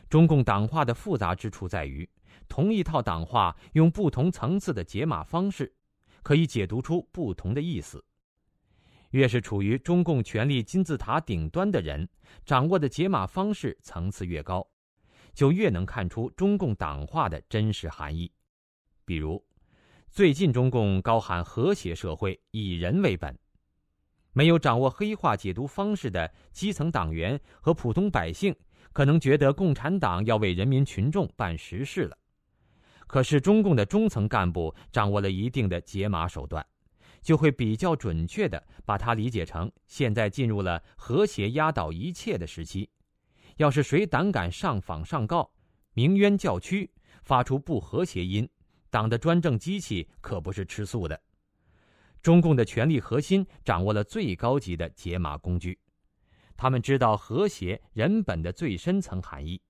[0.09, 2.09] 中共党化的复杂之处在于。
[2.49, 5.74] 同一套党话，用不同层次的解码方式，
[6.22, 8.05] 可以解读出不同的意思。
[9.11, 12.09] 越是处于中共权力金字塔顶端的人，
[12.47, 14.66] 掌握的解码方式层次越高，
[15.34, 18.32] 就越能看出中共党话的真实含义。
[19.05, 19.45] 比如，
[20.11, 23.38] 最近中共高喊和谐社会，以人为本，
[24.32, 28.57] 没有掌握黑化解读方式的基层党员和普通百姓，
[28.95, 32.16] 可能觉得共产党要为人民群众办实事了。
[33.12, 36.66] 可是，中共的中层干部掌握了一定的解码手段，
[37.20, 42.88] 就会比较准确的把它理解成现在进入了和谐压倒一切的时期。
[43.58, 45.52] 要是谁胆敢上访上告，
[45.92, 46.90] 鸣冤叫屈，
[47.22, 48.48] 发出不和谐音，
[48.88, 51.20] 党的专政机器可不是吃素的。
[52.22, 55.78] 中共的权力核心掌握了最高级的解码工具，
[56.56, 59.60] 他们知道和谐人本的最深层含义。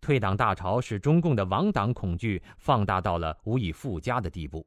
[0.00, 4.66] 退党大潮使中共的亡党恐惧放大到了无以复加的地步。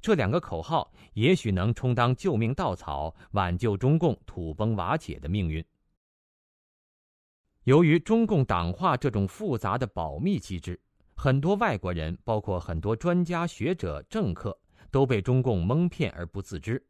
[0.00, 5.64] 这两个口号也许能充当救命稻草，挽救中共土崩瓦解的命运。
[7.64, 10.78] 由于中共党化这种复杂的保密机制，
[11.16, 14.56] 很多外国人，包括很多专家学者、政客，
[14.90, 16.80] 都被中共蒙骗而不自知。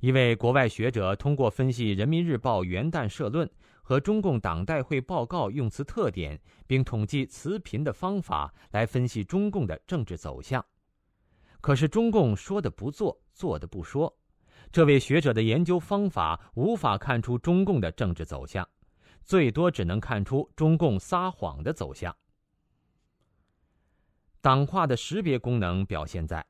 [0.00, 3.50] 一位国外学者通过分析《人民日报》元旦社论。
[3.84, 10.64] 和中共党代会报告用词特点，并统计词频的方法来分析中共的政治走向。
[11.60, 14.12] 可是中共说的不做，做的不说。
[14.72, 18.66] 这位学者的研究方法无法看出中共的政治走向，
[19.22, 22.16] 最多只能看出中共撒谎的走向。
[24.40, 26.44] 党化的识别功能表现在，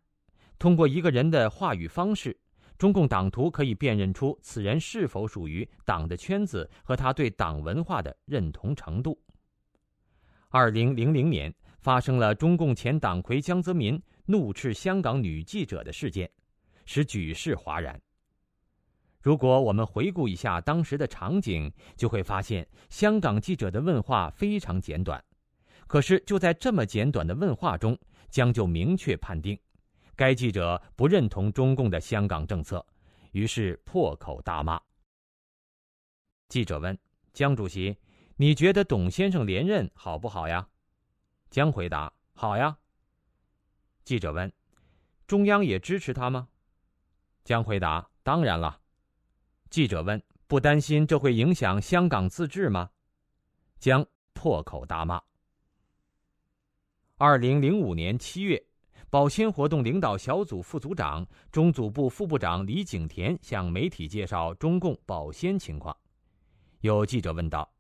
[0.56, 2.38] 通过一个人的话语方式。
[2.76, 9.18] 中共党徒可以辨认出此人是否属于党的圈子和他对党文化的认同程度。
[10.48, 16.30] 二零零零年发生了中共前党魁江泽民怒斥香港女记者的事件，
[16.84, 18.00] 使举世哗然。
[19.20, 25.22] 如果我们回顾一下当时的场景，就会发现香港记者的问话非常简短，
[25.86, 27.98] 可是就在这么简短的问话中，
[28.28, 29.58] 江就明确判定。
[30.16, 32.84] 该记者不认同中共的香港政策，
[33.32, 34.80] 于是破口大骂。
[36.48, 36.96] 记者问
[37.32, 37.96] 江主席
[38.36, 40.68] ：“你觉得董先生连任好不好呀？”
[41.50, 42.78] 江回答：“好呀。”
[44.04, 44.52] 记者问
[45.26, 46.48] ：“中央也支持他吗？”
[47.42, 48.80] 江回答：“当然了。”
[49.70, 52.90] 记者问：“不担心这会影响香港自治吗？”
[53.80, 55.20] 江破口大骂。
[57.16, 58.64] 二零零五年七月。
[59.14, 65.96] 保鲜活动领导小组副组长、中组部副部长李景田向媒体介绍中共保鲜情况。
[66.80, 67.72] 有记者问道：“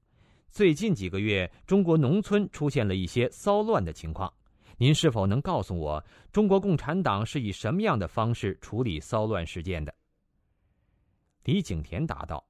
[0.52, 4.32] 最近几个月，中国农村出现了一些骚乱的情况，
[4.76, 9.92] 您是否能告诉我，中国共产党是以什么样的方式处理骚乱事件的？”
[11.42, 12.46] 李景田答道：“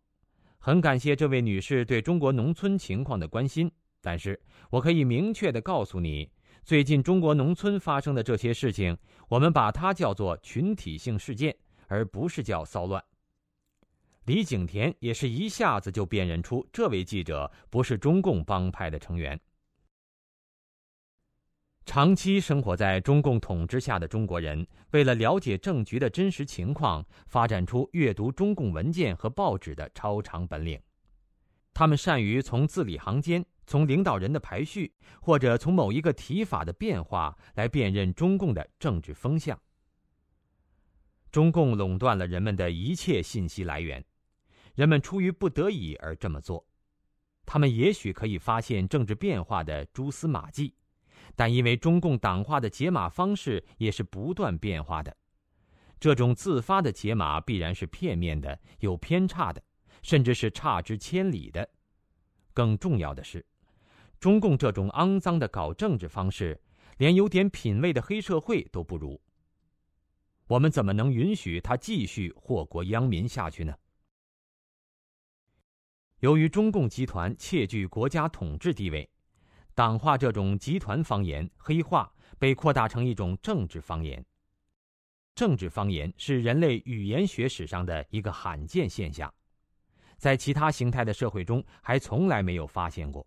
[0.61, 3.73] 很感谢这位女士对中国农村情况的关心，
[4.03, 6.31] 但是我可以明确的告诉你。”
[6.65, 8.97] 最近中国农村发生的这些事情，
[9.29, 11.55] 我们把它叫做群体性事件，
[11.89, 13.05] 而不是叫骚乱。
[14.25, 19.39] 李景田也是一下子就辨认出这位记者不是中共帮派的成员。
[21.85, 30.81] 长期生活在中共统治下的中国人，为了了解政局的真实情况，发展出阅读中共文件和报纸的超长本领。
[31.75, 33.45] 他们善于从字里行间。
[33.67, 39.61] 从领导人的排序，或者从某一个提法的变化来辨认中共的政治风向。
[41.31, 44.05] 中共垄断了人们的一切信息来源，
[44.75, 46.65] 人们出于不得已而这么做。
[47.47, 50.75] 他们也许可以发现政治变化的蛛丝马迹，
[51.35, 55.15] 但因为中共党化的解码方式也是不断变化的，
[55.99, 59.63] 这种自发的解码必然是片面的、有偏差的，
[60.03, 61.69] 甚至是差之千里的。
[62.53, 63.45] 更重要的是。
[64.25, 66.59] 中共这种肮脏的搞政治方式，
[66.97, 69.21] 连有点品位的黑社会都不如。
[70.47, 73.77] 我们怎么能允许他继续祸国殃民下去呢？
[76.21, 79.07] 由于中共集团窃据国家统治地位，
[79.75, 84.25] 党化这种集团方言黑化被扩大成一种政治方言。
[85.35, 89.31] 政治方言是人类语言学史上的一个罕见现象，
[90.17, 93.27] 在其他形态的社会中还从来没有发现过。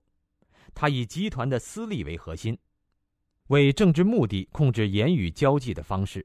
[0.79, 2.55] 他以集团的私利为核心，
[3.47, 6.23] 为政治目的控制言语交际的方式，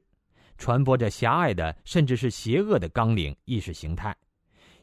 [0.59, 4.15] 传播着狭隘的甚至是邪恶的纲领意识形态，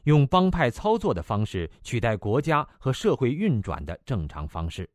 [0.03, 4.89] 用帮派操作的方式取代国家和社会运转的正常方式，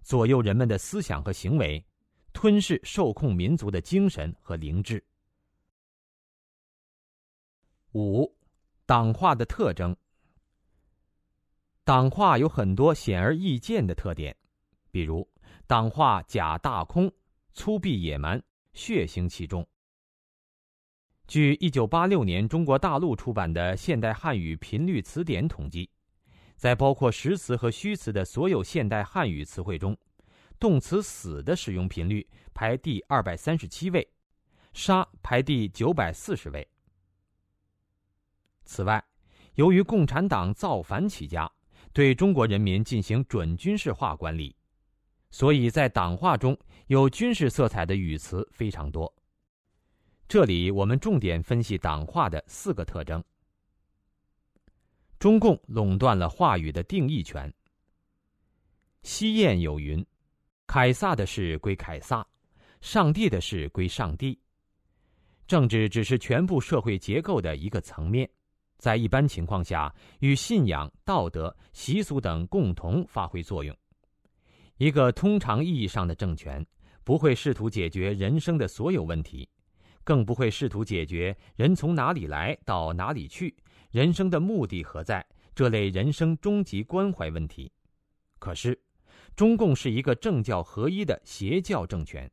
[0.00, 1.84] 左右人们的思想和行为，
[2.32, 5.04] 吞噬受控民族的精神和灵智。
[7.92, 8.34] 五，
[8.86, 9.94] 党化的特征。
[11.92, 14.34] 党化有很多显而易见的特点，
[14.90, 15.28] 比如
[15.66, 17.12] 党化假大空、
[17.52, 19.68] 粗鄙野蛮、血腥气重。
[21.26, 25.90] 据一九八六年中国大陆出版的《现代汉语频率词典》统计，
[26.56, 29.94] 在包括实词和虚词的所有现代汉语词汇中，
[30.58, 34.10] 动词“死”的使用频率排第二百三十七位，
[34.72, 36.66] 杀排第九百四十位。
[38.64, 39.04] 此外，
[39.56, 41.52] 由于共产党造反起家，
[41.92, 44.56] 对中国人民进行准军事化管理，
[45.30, 49.12] 所以在党话中有军事色彩的语词非常多。
[50.26, 53.22] 这里我们重点分析党话的四个特征。
[55.18, 57.52] 中共垄断了话语的定义权。
[59.02, 60.04] 西谚有云
[60.66, 62.26] ：“凯撒的事归凯撒，
[62.80, 64.38] 上帝的事归上帝。”
[65.46, 68.28] 政治只是全部社会结构的一个层面，
[68.82, 73.72] 在一般情况下与信仰、道德、习俗等共同发挥作用。
[74.76, 76.66] 一个通常意义上的政权
[77.04, 79.48] 不会试图解决人生的所有问题，
[80.02, 83.54] 更不会试图解决人从哪里来到哪里去。
[83.92, 85.24] 人生的目的何在？
[85.54, 87.70] 这类人生终极关怀问题。
[88.40, 88.76] 可是，
[89.36, 92.28] 中共是一个政教合一的邪教政权，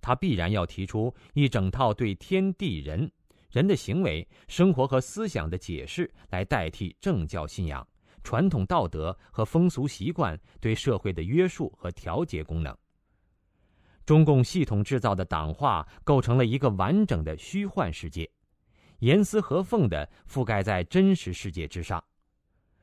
[0.00, 3.08] 它必然要提出一整套对天地人、
[3.54, 7.86] 人的行为、生活和思想的解释，来代替政教信仰、
[8.24, 12.76] 传统道德和风俗习惯对社会的约束和调节功能。
[14.04, 18.28] 中共系统制造的党化构成了一个完整的虚幻世界。
[18.98, 22.02] 严丝合缝地覆盖在真实世界之上，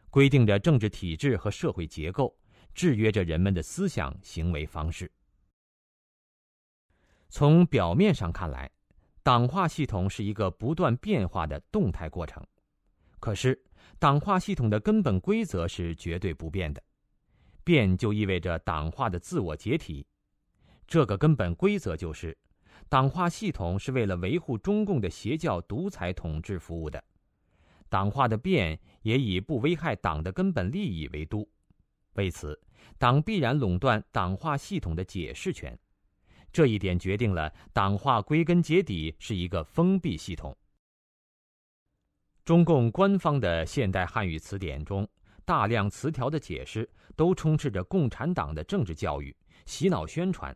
[0.09, 2.34] 规定着政治体制和社会结构，
[2.74, 5.11] 制约着人们的思想行为方式。
[7.28, 8.72] 从表面上看来，
[9.24, 12.43] 党化系统是一个不断变化的动态过程。
[13.19, 13.61] 可是，
[13.99, 16.82] 党化系统的根本规则是绝对不变的，
[17.63, 20.05] 变就意味着党化的自我解体。
[20.88, 22.38] 这个根本规则就是。
[22.89, 27.01] 党化系统是为了维护中共的邪教独裁统治服务的，
[27.88, 31.47] 党化的变也以不危害党的根本利益为度，
[32.15, 32.59] 为此，
[32.97, 35.78] 党必然垄断党化系统的解释权，
[36.52, 40.56] 这一点决定了党化归根结底是一个封闭系统。
[42.43, 45.08] 中共官方的现代汉语词典中，
[45.45, 49.36] 大量词条的解释都充斥着共产党的政治教育、
[49.66, 50.56] 洗脑宣传。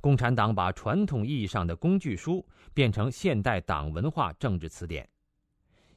[0.00, 5.08] 共产党把传统意义上的工具书变成现代党文化政治词典。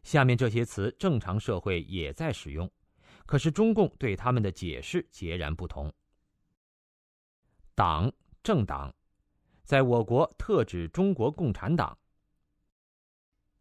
[0.04, 2.72] 下面这些词，正常社会也在使用，
[3.26, 5.92] 可是中共对他们的解释截然不同。
[7.74, 8.14] 党、
[8.44, 8.94] 政党，
[9.66, 11.98] 在我国特指中国共产党。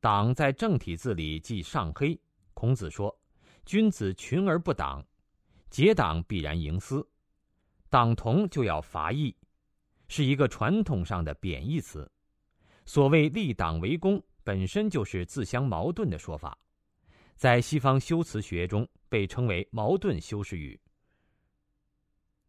[0.00, 2.18] 党在正体字里即上黑。
[2.52, 3.14] 孔子说
[3.64, 5.04] ：“君子群而不党，
[5.70, 7.04] 结党必然营私。
[7.88, 9.34] 党同就要伐异。”
[10.06, 12.08] 是一个传统上的贬义词，
[12.84, 16.56] 所谓立党为公，本身就是自相矛盾的说法，
[17.34, 20.78] 在西方修辞学中被称为矛盾修饰语。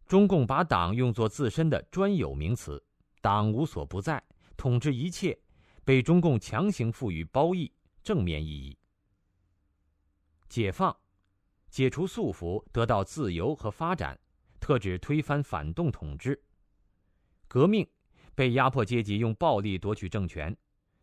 [0.05, 2.84] 中共把党用作自身的专有名词，
[3.25, 4.23] 党无所不在，
[4.55, 5.35] 统治一切，
[5.83, 7.71] 被中共强行赋予褒义、
[8.03, 8.77] 正面意义。
[10.47, 10.95] 解放，
[11.71, 14.15] 解除束缚，得到自由和发展，
[14.59, 16.39] 特指推翻反动统治。
[17.47, 17.83] 革命，
[18.35, 20.55] 被压迫阶级用暴力夺取政权，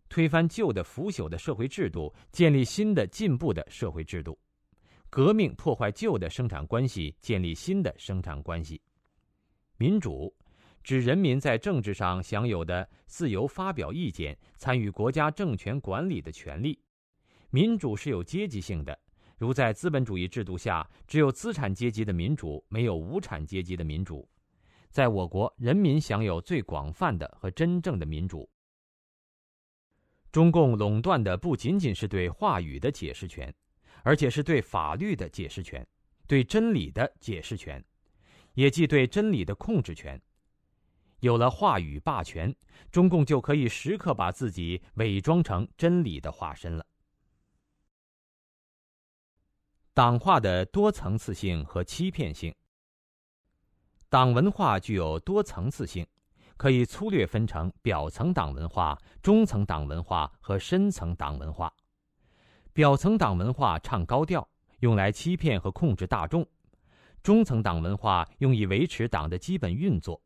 [0.09, 4.39] 推翻旧的腐朽的社会制度，建立新的进步的社会制度。
[5.11, 8.81] 革命破坏旧的生产关系，建立新的生产关系。
[9.77, 10.33] 民主，
[10.83, 16.79] 指人民在政治上享有的自由发表意见、参与国家政权管理的权利。
[17.51, 18.99] 民主是有阶级性的，
[19.39, 24.29] 如在资本主义制度下，只有资产阶级的民主，没有无产阶级的民主。
[24.91, 28.49] 在我国，人民享有最广泛的和真正的民主。
[30.31, 33.55] 中共垄断的不仅仅是对话语的解释权，
[34.03, 35.87] 而且是对法律的解释权，
[36.27, 37.85] 对真理的解释权，
[38.55, 40.21] 也即对真理的控制权。
[41.23, 42.53] 有了话语霸权，
[42.91, 46.85] 中共就可以时刻把自己伪装成真理的化身了。
[49.95, 52.53] 党化的多层次性和欺骗性。
[54.09, 56.05] 党文化具有多层次性，
[56.57, 61.73] 可以粗略分成表层党文化、中层党文化和深层党文化。
[62.73, 64.49] 表层党文化唱高调，
[64.81, 66.43] 用来欺骗和控制大众；
[67.23, 70.21] 中层党文化用以维持党的基本运作；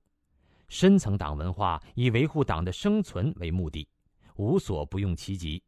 [0.69, 3.89] 深层党文化以维护党的生存为目的，
[4.37, 5.63] 无所不用其极，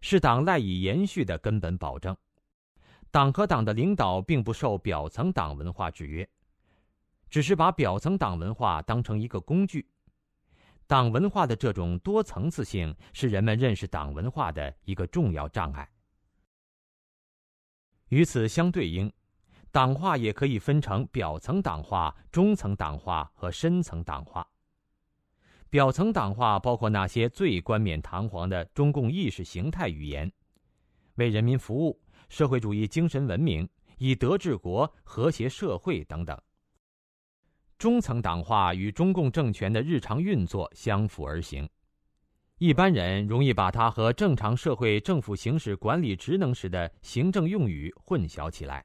[0.00, 2.16] 是党赖以延续的根本保证。
[3.10, 6.28] 党和党的领导并不受表层党文化制约。
[7.28, 9.88] 只是把表层党文化当成一个工具，
[10.88, 15.88] 党文化的这种多层次性是人们认识党文化的一个重要障碍。
[18.08, 19.12] 与此相对应，
[19.72, 24.46] 党化也可以分成表层党化、中层党化和深层党化。
[25.68, 30.30] 表层党化包括那些最冠冕堂皇的中共意识形态语言，
[31.14, 33.68] 为人民服务、社会主义精神文明、
[33.98, 36.36] 以德治国、和谐社会等等。
[37.78, 41.68] 中层党化与中共政权的日常运作相辅而行，
[42.58, 48.84] 一般人容易把它和正常社会政府行使管理职能时的行政用语混淆起来。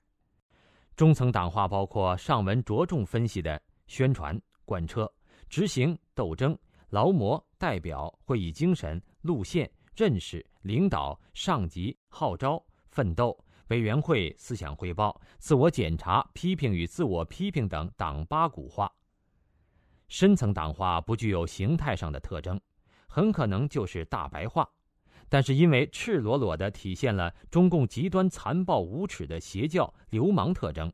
[0.95, 5.11] 中层党化包括上文着重分析的宣传、贯彻、
[5.49, 6.57] 执行、斗争。
[6.91, 13.37] 劳模、代表、会议精神、路线、认识、领导、上级、号召、奋斗、
[13.67, 18.89] 委员会、思想汇报、自我检查、批评与自我批评等党八股化。
[20.07, 22.61] 深层党化不具有形态上的特征，
[23.07, 24.69] 很可能就是大白话，
[25.27, 30.91] 但是因为赤裸裸地体现了中共极端残暴无耻的邪教流氓特征，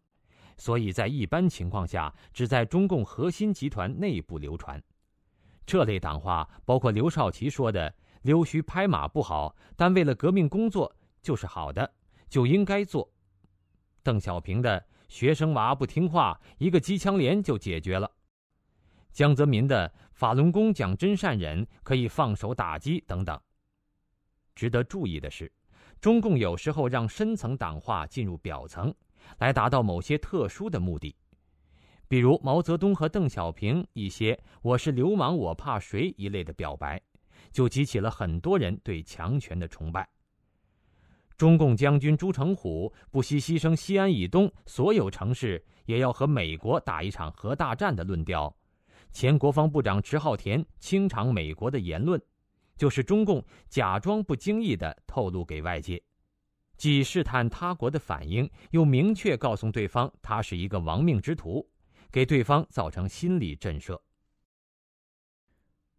[0.57, 4.81] 所以在一般情况下只在中共核心集团内部流传。
[5.65, 11.93] 这类党话包括刘少奇说的“溜须拍马不好，但为了革命工作就是好的，
[12.29, 13.05] 就应该做”；
[14.01, 18.07] 邓小平的“学生娃不听话，一个机枪连就解决了”；
[19.11, 23.39] 江泽民的“法轮功讲真善忍，可以放手打击”等等。
[24.55, 25.51] 值得注意的是，
[25.99, 28.93] 中共有时候让深层党化进入表层，
[29.37, 31.15] 来达到某些特殊的目的。
[32.07, 37.01] 比如毛泽东和邓小平一些“我是流氓，我怕谁”一类的表白，
[37.51, 40.09] 就激起了很多人对强权的崇拜。
[41.37, 48.53] 中共将军朱成虎不惜牺牲西安以东所有城市，也要和美国打一场核大战的论调，
[49.11, 52.21] 前国防部长迟浩田清场美国的言论，
[52.81, 56.01] 就是中共假装不经意地透露给外界，
[56.77, 61.69] 既试探他国的反应，又明确告诉对方他是一个亡命之徒。
[62.09, 63.95] 给对方造成心理震慑。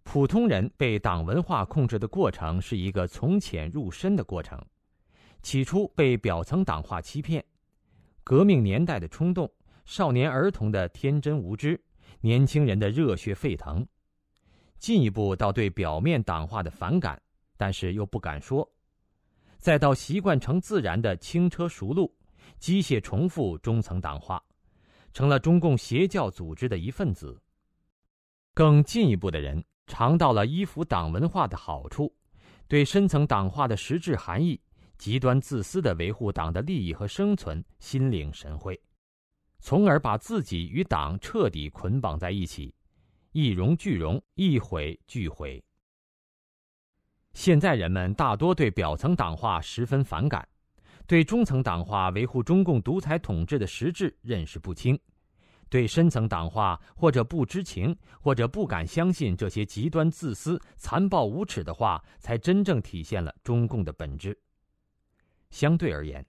[0.03, 4.61] 普通人被党文化控制的过程是一个从浅入深的过程。
[5.41, 7.45] 起初被表层党化欺骗，
[8.25, 9.49] 革命年代的冲动，
[9.85, 11.81] 少年儿童的天真无知，
[12.21, 13.87] 年轻人的热血沸腾，
[14.83, 17.23] 进一步到对表面党化的反感，
[17.57, 18.69] 但是又不敢说，
[19.57, 22.13] 再到习惯成自然的轻车熟路，
[22.59, 24.43] 机械重复中层党化。
[25.13, 27.41] 成了中共邪教组织的一份子。
[28.55, 32.13] 更进一步的人尝到了依附党文化的好处，
[32.67, 34.61] 对深层党化的实质含义、
[34.99, 38.77] 极端自私的维护党的利益和生存心领神会，
[39.61, 42.75] 从而把自己与党彻底捆绑在一起，
[43.33, 45.63] 一荣俱荣，一毁俱毁。
[47.33, 50.47] 现在人们大多对表层党化十分反感。
[51.07, 54.99] 对中层党化维护中共独裁统治的实质认识不清，
[55.69, 64.39] 对深层党化或者不知情，或者不敢相信这些极端自私、残暴无耻的话，才真正体现了中共的本质。
[65.51, 66.25] 相对而言，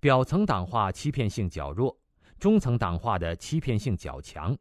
[0.00, 1.96] 表层党化欺骗性较弱，
[2.38, 4.56] 中层党化的欺骗性较强，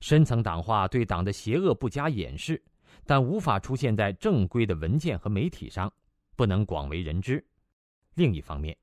[0.00, 2.60] 深层党化对党的邪恶不加掩饰，
[3.06, 5.92] 但无法出现在正规的文件和媒体上，
[6.36, 7.44] 不能广为人知。
[8.14, 8.76] 另一方面，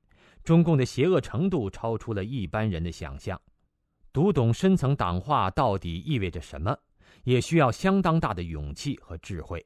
[0.44, 3.40] 中共的邪恶程度超出了一般人的想象，
[4.12, 6.76] 读懂深层党化到底意味着什么，
[7.24, 9.64] 也需要相当大的勇气和智慧。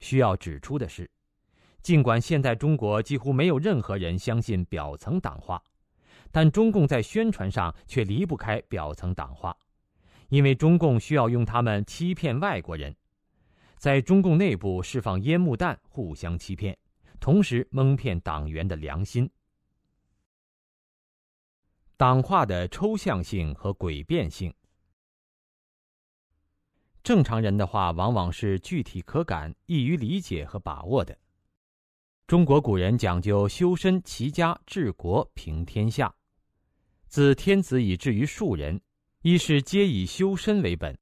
[0.00, 1.10] 需要指出的是，
[1.80, 5.62] 尽管现在中国几乎没有任何人相信表层党化，
[6.30, 9.56] 但中共在宣传上却离不开表层党化，
[10.28, 12.94] 因为中共需要用他们欺骗外国人，
[13.76, 16.76] 在中共内部释放烟幕弹，互相欺骗，
[17.18, 19.30] 同时蒙骗党员的良心。
[21.96, 24.54] 党化的抽象性和诡辩性。
[27.02, 31.18] 正常人的话往往是具体可感、易于理解和把握的。
[32.26, 36.14] 中国古人讲究修身齐家治国平天下，
[37.06, 38.78] 自天子以至于庶人，
[39.22, 40.96] 一是皆以修身为本。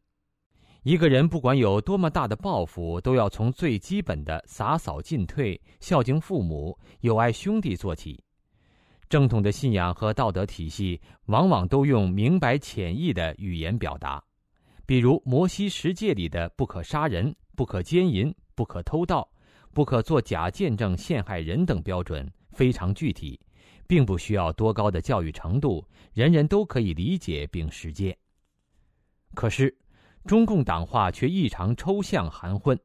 [0.85, 8.19] 一个人不管有多么大的抱负，都要从最基本的洒扫进退、孝敬父母、友爱兄弟做起。
[9.11, 14.23] 正统的信仰和道德体系往往都用明白浅易的语言表达，
[14.87, 19.29] 比如摩西十诫里的“不可杀人、不可奸淫、不可偷盗、
[19.75, 23.39] 不可作假见证陷害人”等标准，非常具体，
[23.89, 28.17] 并不需要多高的教育程度，人人都可以理解并实践。
[29.35, 29.77] 可是，
[30.25, 32.79] 中共党化却异常抽象含混，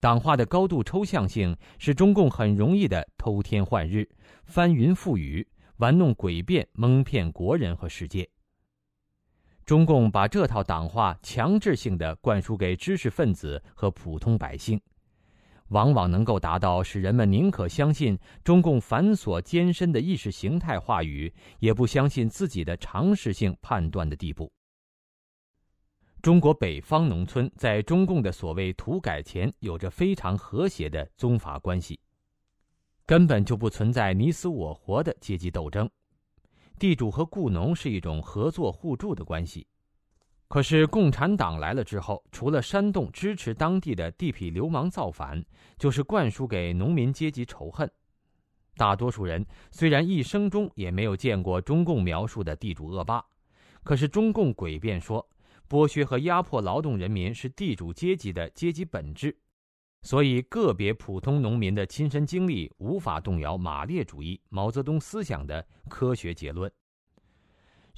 [0.00, 4.08] 党化的高度抽象性使中共很容易的偷天换日。
[4.44, 5.46] 翻云覆雨，
[5.76, 8.28] 玩弄诡辩，蒙骗国人和世界。
[9.66, 14.80] 中共把这套党化强制性的灌输给知识分子和普通百姓，
[15.68, 24.50] 往往能够达到使人们宁可相信中共繁琐艰深的意识形态话语，也不相信自己的常识性判断的地步。
[26.20, 31.98] 中国北方农村在中共的所谓土改前，有着非常和谐的宗法关系，
[33.06, 35.88] 根本就不存在你死我活的阶级斗争，
[36.78, 39.66] 地主和雇农是一种合作互助的关系。
[40.48, 45.44] 可是共产党来了之后，除了煽动支持当地的地痞流氓造反，
[45.78, 47.90] 就是灌输给农民阶级仇恨。
[48.76, 53.24] 大多数人虽然一生中也没有见过中共描述的地主恶霸，
[53.82, 55.26] 可是中共诡辩说。
[55.68, 59.36] 剥削和压迫劳动人民是地主阶级的阶级本质，
[60.00, 66.72] 所以个别普通农民的亲身经历无法动摇马列主义、毛泽东思想的科学结论。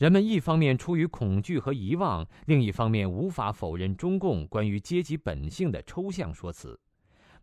[0.01, 6.80] 人们一方面出于恐惧和遗忘，另一方面无法否认中共关于阶级本性的抽象说辞，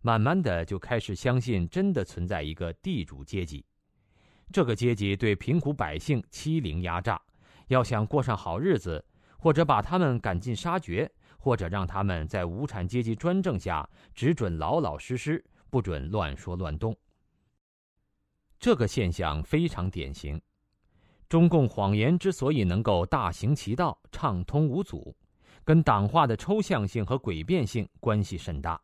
[0.01, 3.63] 慢慢的就开始相信真的存在一个地主阶级，
[4.51, 7.21] 这个阶级对贫苦百姓欺凌压榨，
[7.67, 9.05] 要想过上好日子。
[9.39, 16.97] 或者把他们赶尽杀绝，或者让他们在无产阶级专政下只准老老实实，不准乱说乱动。
[18.57, 20.41] 这个现象非常典型。
[21.29, 25.15] 中共谎言之所以能够大行其道、畅通无阻，
[25.65, 28.81] 跟党化的抽象性和诡辩性关系甚大。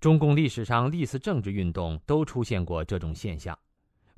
[0.00, 3.56] 中共历史上历次政治运动都出现过这种现象：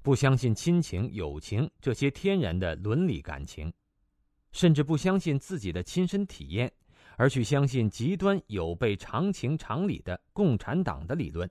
[0.00, 3.72] 不相信亲情、友情这些天然的伦理感情。
[4.52, 6.72] 甚至不相信自己的亲身体验，
[7.16, 11.50] 而去相信极端有悖常情常理的共产党的理论。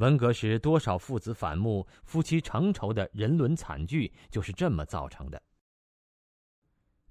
[0.00, 5.40] 文革时多少父子反目、夫妻成仇的人伦惨剧，就是这么造成的。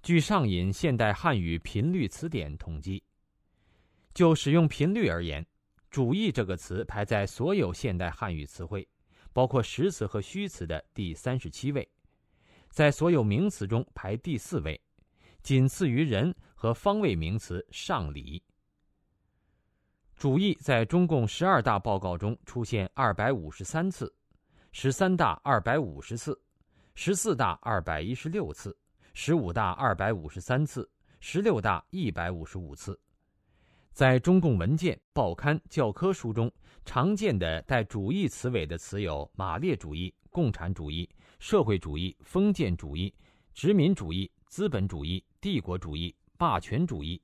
[0.01, 3.03] 据上引现代汉语频率词典统计，
[4.11, 5.45] 就使用频率而言
[5.91, 8.87] ，“主义”这个词排在所有现代汉语词汇，
[9.31, 11.87] 包括实词和虚词的第三十七位。
[12.69, 14.81] 在所有名词中排第四位，
[15.43, 18.41] 仅次于人和方位名词上礼。
[20.19, 24.13] 主义在中共十二大报告中出现二百五十三次，
[24.73, 26.37] 十三大二百五十次，
[26.93, 28.77] 十四大二百一十六次，
[29.13, 30.91] 十五大二百五十三次，
[31.21, 32.99] 十六大一百五十五次。
[33.93, 36.51] 在中共文件、报刊、教科书中
[36.83, 41.09] 常见的带“主义”词尾的词有马列主义、共产主义。
[41.39, 43.15] 社会主义、封建主义、
[43.53, 47.21] 殖民主义、资本主义、帝国主义、霸权主义、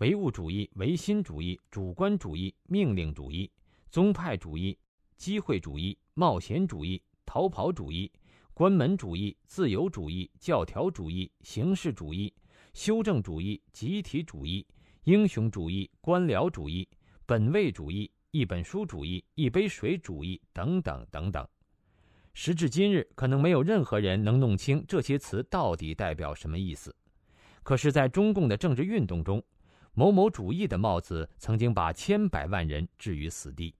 [0.00, 3.50] 唯物主义、唯心主义、主观主义、命令主义、
[3.90, 4.78] 宗派主义、
[5.18, 8.10] 机会主义、冒险主义、逃跑主义、
[8.54, 12.32] 关门主义、自由主义、教条主义、形式主义、
[12.72, 14.66] 修正主义、集体主义、
[15.04, 16.88] 英雄主义、官僚主义、
[17.26, 21.46] 本位主义、一本书主义、一杯水主义等等等等。
[22.32, 26.96] 时至今日，可能没有任何人能弄清这些词到底代表什么意思。
[27.62, 29.42] 可是，在中共的政治运动中
[30.00, 33.74] ，“某某主义”的帽子曾经把千百万人置于死地。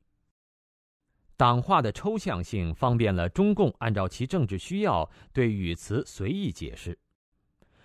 [1.35, 6.99] 党化的抽象性方便了中共按照其政治需要对语词随意解释。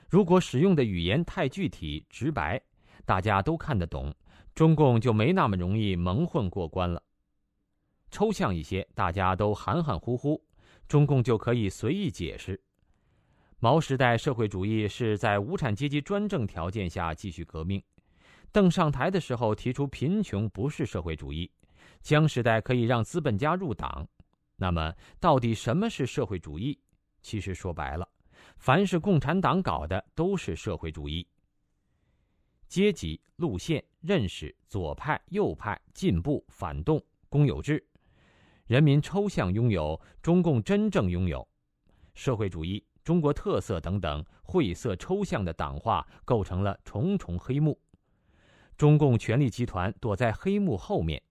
[0.09, 2.61] 如果使用的语言太具体直白，
[3.05, 4.13] 大家都看得懂，
[4.53, 7.01] 中共就没那么容易蒙混过关了。
[8.11, 10.43] 抽象一些，大家都含含糊糊。
[10.89, 12.61] 中共就可以随意解释，
[13.59, 17.81] 毛时代社会主义是在无产阶级专政条件下继续革命。
[18.55, 21.51] 邓上台的时候提出贫穷不是社会主义，
[22.01, 24.07] 江时代可以让资本家入党。
[24.55, 26.79] 那么，到底什么是社会主义？
[27.21, 28.07] 其实说白了，
[28.55, 31.27] 凡是共产党搞的都是社会主义。
[32.69, 37.85] 阶级、路线、认识、左派、右派、进步、反动、公有制。
[38.67, 41.45] 人民抽象拥有，中共真正拥有，
[42.13, 47.77] 社会主义、中国特色等等晦涩抽象的党化构成了重重黑幕。
[48.77, 51.21] 中共权力集团躲在黑幕后面，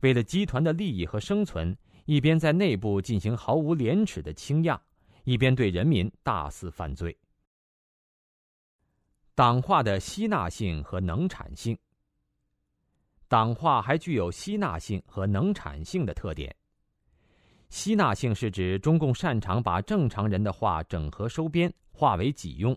[0.00, 4.80] 为了集团的利益和生存，一边在内部进行毫无廉耻的倾轧，
[5.24, 7.16] 一边对人民大肆犯罪。
[9.34, 11.76] 党化的吸纳性和能产性，
[13.28, 16.54] 党化还具有吸纳性和能产性的特点。
[17.70, 22.76] 吸纳性是指中共擅长把正常人的话整合收编，化为己用，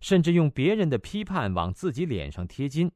[0.00, 2.90] 甚至用别人的批判往自己脸上贴金。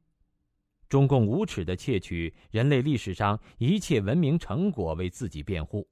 [0.87, 5.87] 中共无耻地窃取人类历史上一切文明成果为自己辩护，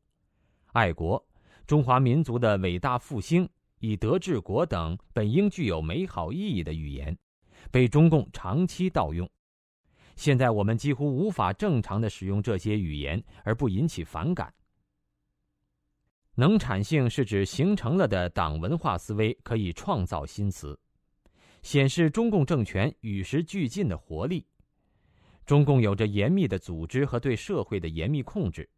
[0.67, 1.23] 爱国，
[1.65, 7.17] 中华民族的伟大复兴以德治国等本应具有美好意义的语言，
[7.71, 9.29] 被中共长期盗用。
[10.15, 14.53] 现在我们几乎无法正常的使用这些语言而不引起反感。
[16.35, 20.79] 能产性是指形成了的党文化思维可以创造新词，
[21.61, 24.45] 显示中共政权与时俱进的活力。
[25.45, 28.69] 中共有着严密的组织和对社会的严密控制。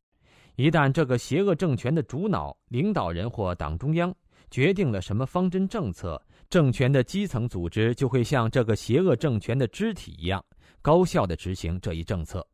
[0.56, 4.16] 一旦这个邪恶政权的主脑、领导人或党中央
[4.50, 10.44] 决定了什么方针政策，政权的基层组织就会像这个邪恶政权的肢体一样，
[10.82, 12.46] 高效地执行这一政策。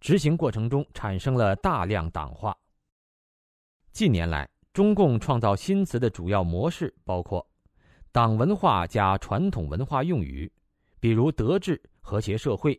[0.00, 2.56] 执行过程中产生了大量党化。
[3.92, 7.44] 近年来，中共创造新词的主要模式包括：
[8.12, 10.50] 党文化加传统文化用语，
[11.00, 12.74] 比如“德治”“和谐社会”；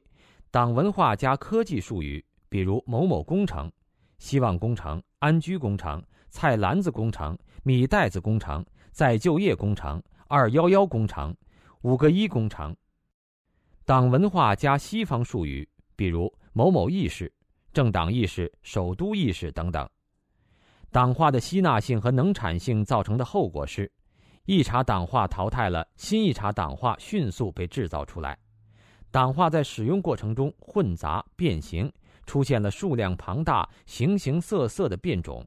[0.51, 3.71] 党文化加科技术语，比如“某某工程”。
[4.19, 11.33] 希望工程、安居工程、菜篮子工程、米袋子工程、再就业工程、二幺幺工程、
[11.83, 12.75] 五个一工程。
[13.85, 17.31] 党文化加西方术语，比如某某意识、
[17.71, 19.89] 政党意识、首都意识等等。
[20.91, 23.89] 党化的吸纳性和能产性造成的后果是，
[24.43, 28.37] 一茬党化淘汰了，新一茬党化迅速被制造出来。
[29.11, 31.91] 党化在使用过程中混杂变形。
[32.27, 35.45] 出现了数量庞大、形形色色的变种，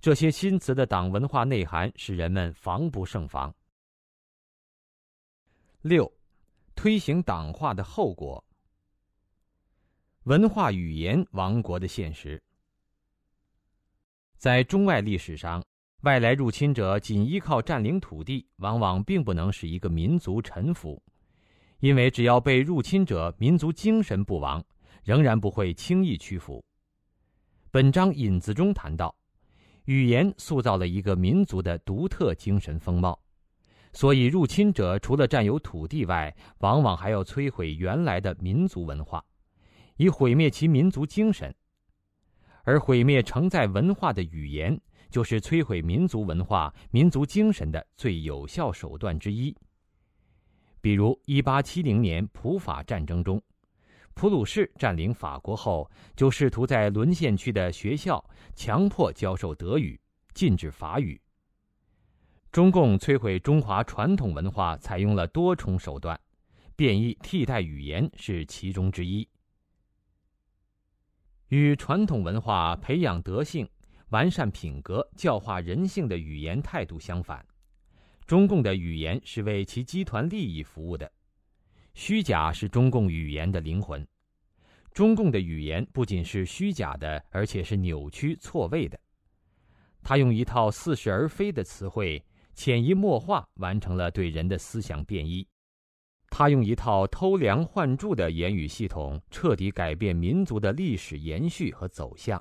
[0.00, 3.54] 这些新词的党文化内涵使人们防不胜防。
[5.80, 6.12] 六，
[6.74, 8.44] 推行党化的后果。
[10.24, 12.42] 文化语言亡国的现实，
[14.36, 15.64] 在中外历史上，
[16.02, 21.02] 外来入侵者仅依靠占领土地，往往并不能使一个民族臣服，
[21.80, 24.64] 因为只要被入侵者民族精神不亡。
[25.02, 26.62] 仍然不会轻易屈服。
[27.70, 29.14] 本章引子中谈到，
[29.86, 33.18] 语言塑造了一个民族的独特精神风貌，
[33.92, 39.24] 所以入侵者除了占有土地外，往往还要摧毁原来的民族文化，
[39.96, 41.54] 以毁灭其民族精神。
[42.62, 44.78] 而毁灭承载文化的语言，
[45.08, 49.56] 就是摧毁民族文化、民族精神的最有效手段之一。
[50.80, 53.42] 比如，一八七零年普法战争中。
[54.14, 58.22] 普鲁士占领法国后，就试图在沦陷区的学校
[58.54, 59.98] 强迫教授德语，
[60.34, 61.20] 禁止法语。
[62.52, 66.18] 中共摧毁中华传统文化采用了多重手段，
[66.74, 69.26] 变异替代语言是其中之一。
[71.48, 73.68] 与传统文化培养德性、
[74.08, 77.44] 完善品格、教化人性的语言态度相反，
[78.30, 81.10] 中共的语言是为其集团利益服务的。
[81.94, 84.06] 虚假是中共语言的灵魂，
[84.92, 88.96] 中共的语言不仅是虚假的，而且是扭曲错位的。
[90.00, 92.24] 他用一套似是而非的词汇，
[92.54, 95.44] 潜移默化完成了对人的思想变异；
[96.28, 102.40] 他用一套偷梁换柱的言语系统，彻底改变民族的历史延续和走向，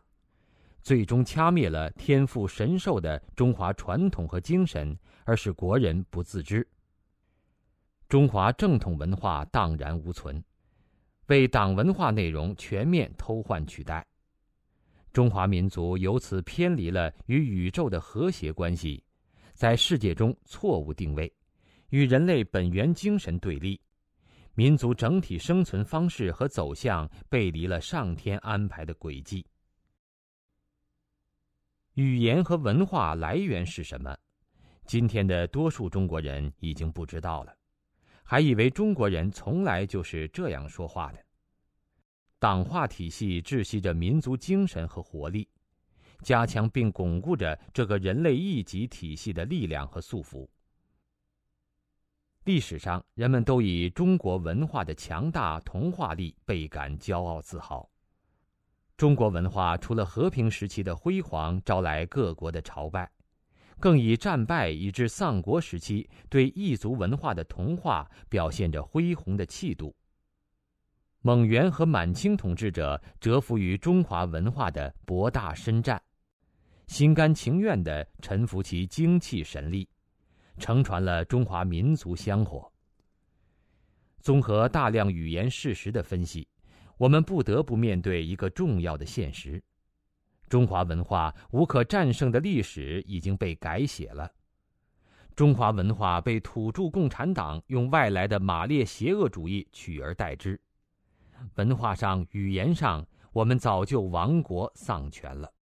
[0.83, 4.95] 最终掐灭了天赋神授的中华传统和精神，
[5.29, 6.67] 而使国人不自知。
[8.07, 10.43] 中华正统文化荡然无存，
[11.27, 14.03] 被党文化内容全面偷换取代，
[15.13, 19.03] 中华民族由此偏离了与宇宙的和谐关系，
[19.53, 21.31] 在世界中错误定位，
[21.89, 23.79] 与人类本源精神对立，
[24.55, 29.45] 民族整体生存方式和走向背离了上天安排的轨迹。
[31.93, 34.17] 语言和文化来源是什么？
[34.89, 37.55] 今天的多数中国人已经不知道了。
[38.23, 41.23] 还以为中国人从来就是这样说话的。
[42.39, 45.47] 党化体系窒息着民族精神和活力，
[46.23, 50.49] 加强并巩固着这个人类一级体系的力量和束缚。
[52.45, 57.87] 历史上，人们都以中国文化的强大同化力倍感骄傲自豪。
[58.97, 63.07] 中国文化除了和平时期的辉煌，招来各国的朝拜。
[63.79, 69.95] 更以战败以至丧国时期对异族文化的同化，表现着恢宏的气度。
[71.21, 76.01] 蒙元和满清统治者折服于中华文化的博大深湛，
[76.87, 79.87] 心甘情愿地臣服其精气神力，
[80.57, 82.71] 承传了中华民族香火。
[84.21, 86.47] 综合大量语言事实的分析，
[86.97, 89.61] 我们不得不面对一个重要的现实。
[90.49, 94.29] 中华文化无可战胜的历史已经被改写了，
[95.35, 100.59] 中华文化被土著共产党用外来的马列邪恶主义取而代之，
[101.55, 105.53] 文化上、语言上，我们早就亡国丧权了。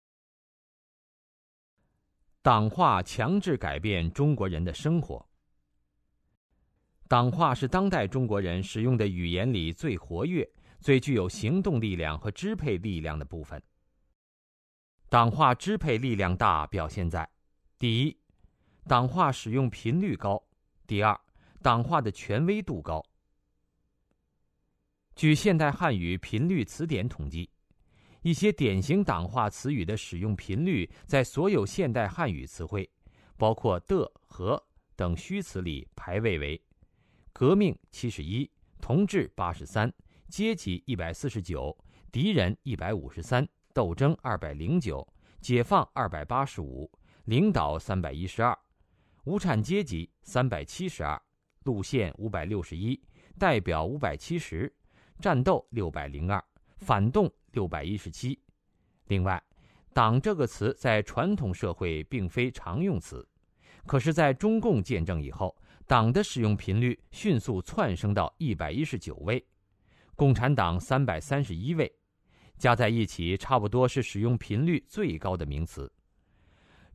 [2.41, 5.27] 党化强制改变中国人的生活。
[7.09, 13.61] 党化是当代中国人使用的语言里最活跃、最具有行动力量和支配力量的部分。
[15.09, 17.29] 党化支配力量大，表现在：
[17.79, 18.17] 第一，
[18.89, 20.35] 党化使用频率高；
[20.85, 21.17] 第二，
[21.61, 23.01] 党化的权威度高。
[25.15, 27.49] 据现代汉语频率词典统计，
[28.21, 32.89] 一些典型党化词语的使用频率在所有现代汉语词汇，
[33.37, 34.61] 包括的、和
[34.97, 36.61] 等虚词里排位为。
[37.31, 38.51] 革命七十一，
[38.81, 39.89] 同志八十三，
[40.27, 41.77] 阶级一百四十九，
[42.11, 43.47] 敌人一百五十三，
[43.77, 45.07] 斗争二百零九，
[45.39, 46.91] 解放二百八十五，
[47.25, 48.57] 领导三百一十二，
[49.25, 51.21] 无产阶级三百七十二，
[51.65, 52.99] 路线五百六十一，
[53.37, 54.75] 代表五百七十，
[55.19, 56.43] 战斗六百零二，
[56.77, 58.41] 反动六百一十七。
[59.09, 59.39] 另外
[59.93, 63.23] ，“党”这个词在传统社会并非常用词，
[63.85, 65.55] 可是，在中共建政以后。
[65.85, 69.47] 党的使用频率迅速窜升到一百一十九位，
[70.15, 71.89] 共产党三百三十一位，
[72.57, 75.91] 加在一起差不多是使用频率最高的名词。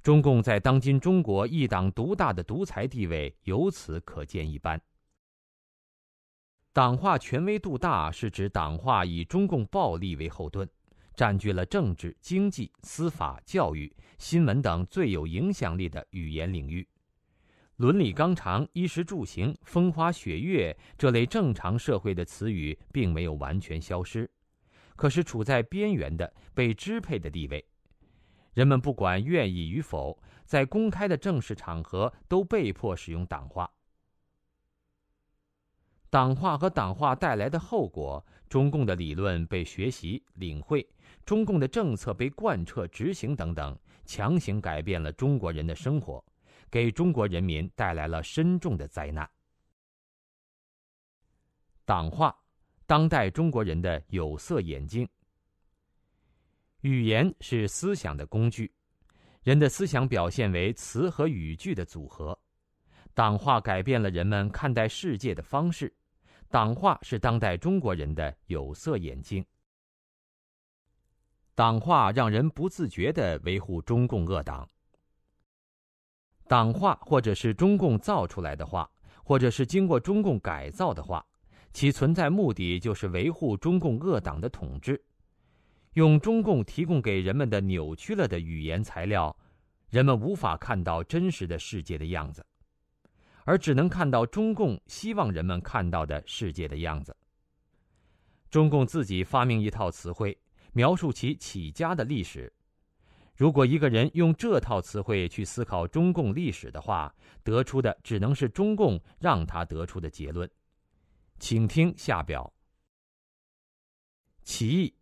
[0.02, 4.80] 中共在当今中国一党独大的独裁地位由此可见一斑。
[6.72, 10.68] 党化权威度大，是指党化以中共暴力为后盾，
[11.14, 16.88] 占据了政治、经济、司法、教育、新闻等最有影响力的语言领域。
[17.76, 24.30] 伦理纲常、衣食住行、风花雪月这类正常社会的词语并没有完全消失，
[24.97, 27.64] 可是处在边缘的、被支配的地位。
[28.55, 33.70] 人们不管愿意与否，在公开的正式场合都被迫使用党话。
[36.11, 40.86] 党化和党化带来的后果：中共的理论被学习领会，
[41.24, 46.22] 中共的政策被贯彻执行等等，强行改变了中国人的生活。
[46.70, 49.28] 给中国人民带来了深重的灾难。
[51.84, 52.34] 党化，
[52.93, 55.09] 当代中国人的有色眼镜。
[56.82, 58.70] 语言是思想的工具，
[59.43, 62.38] 人的思想表现为词和语句的组合。
[63.14, 65.90] 党化改变了人们看待世界的方式，
[66.51, 69.43] 党化是当代中国人的有色眼镜。
[71.55, 74.68] 党化让人不自觉地维护中共恶党。
[76.47, 78.86] 党化或者是中共造出来的话，
[79.24, 81.24] 或者是经过中共改造的话，
[81.72, 85.02] 其存在目的就是维护中共恶党的统治。
[85.94, 89.36] 用中共提供给人们的扭曲了的语言材料，
[89.90, 92.44] 人们无法看到真实的世界的样子，
[93.44, 97.14] 而只能看到中共希望人们看到的世界的样子。
[98.48, 100.38] 中共自己发明一套词汇，
[100.72, 102.52] 描述其起家的历史。
[103.34, 110.48] 如果一个人用这套词汇去思考中共历史的话，得出的只能是中共让他得出的结论。
[111.43, 112.55] 请听下表：
[114.45, 114.95] 起义、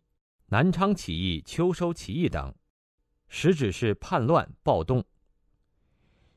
[0.47, 2.51] 南昌起义、秋收起义等，
[3.27, 5.05] 实指是叛乱暴动。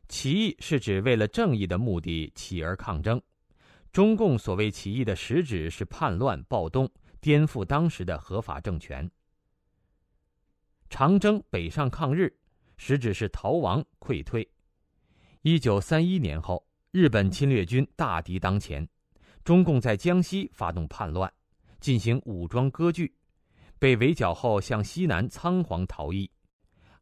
[0.06, 3.18] 起义是指为了正义的目的起而抗争，
[3.92, 6.86] 中共所谓起义的实质是叛乱暴动，
[7.18, 9.10] 颠覆当时的合法政权。
[10.90, 12.38] 长征北上抗日，
[12.76, 14.46] 实质是逃亡溃退。
[15.40, 18.86] 一九三一年后，日本侵略军大敌当前，
[19.44, 21.32] 中共在江西发动叛乱，
[21.78, 23.14] 进行武装割据，
[23.78, 26.30] 被围剿后向西南仓皇逃逸。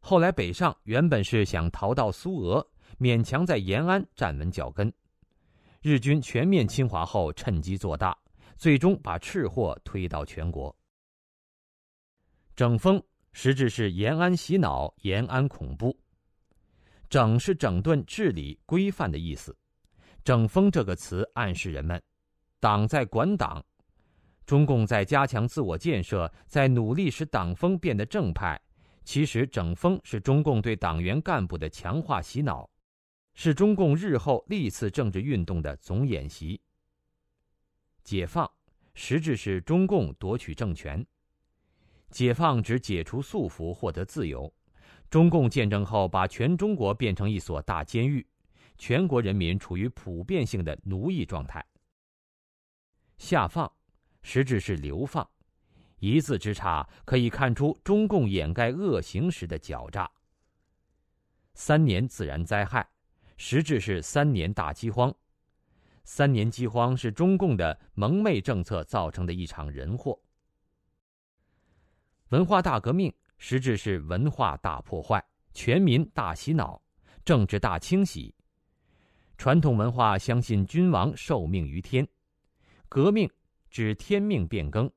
[0.01, 2.68] 后来北上，原本是想逃到苏俄，
[2.99, 4.93] 勉强在延安站稳脚跟。
[5.80, 8.16] 日军全面侵华后，趁机做大，
[8.57, 10.76] 最终把赤货推到全国。
[12.57, 13.03] 整风。
[13.34, 15.99] 实质是延安洗脑、延安恐怖。
[17.09, 19.57] 整是整顿、治理、规范的意思。
[20.22, 22.03] 整风这个词暗示人们，
[22.62, 23.60] 党在管党，
[24.46, 28.56] 中共在加强自我建设，在努力使党风变得正派。
[29.02, 32.70] 其实整风是中共对党员干部的强化洗脑，
[33.34, 36.60] 是中共日后历次政治运动的总演习。
[38.04, 38.48] 解放，
[38.94, 41.04] 实质是中共夺取政权。
[42.10, 44.54] 解放指解除束缚，获得自由。
[45.10, 48.24] 中共建政后，把全中国变成一所大监狱，
[48.78, 51.60] 全国人民处于普遍性的奴役状态。
[53.22, 53.70] 下放，
[54.22, 55.26] 实质是流放，
[56.00, 60.10] 一字之差可以看出中共掩盖恶行时的狡诈。
[61.54, 62.84] 三年自然灾害，
[63.36, 65.14] 实质是三年大饥荒。
[66.02, 70.20] 三年饥荒是中共的蒙昧政策造成的一场人祸。
[72.30, 76.82] 文化大革命实质是文化大破坏、全民大洗脑，
[77.24, 78.34] 政治大清洗。
[79.38, 82.06] 传统文化相信君王受命于天，
[82.95, 83.26] 革命
[83.70, 84.93] 指天命变更。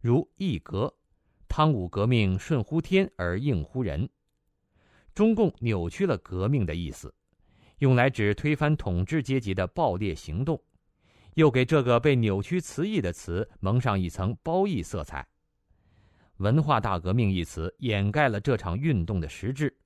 [0.00, 0.96] 如一革，
[1.48, 4.08] 汤武革命顺乎天而应乎人。
[5.12, 7.12] 中共扭曲了革命的意思，
[7.78, 10.62] 用来指推翻统治阶级的暴烈行动，
[11.34, 15.26] 又给这个被扭曲词义的词蒙上一层褒义色彩。
[16.36, 19.76] 文化大革命一词掩盖了这场运动的实质。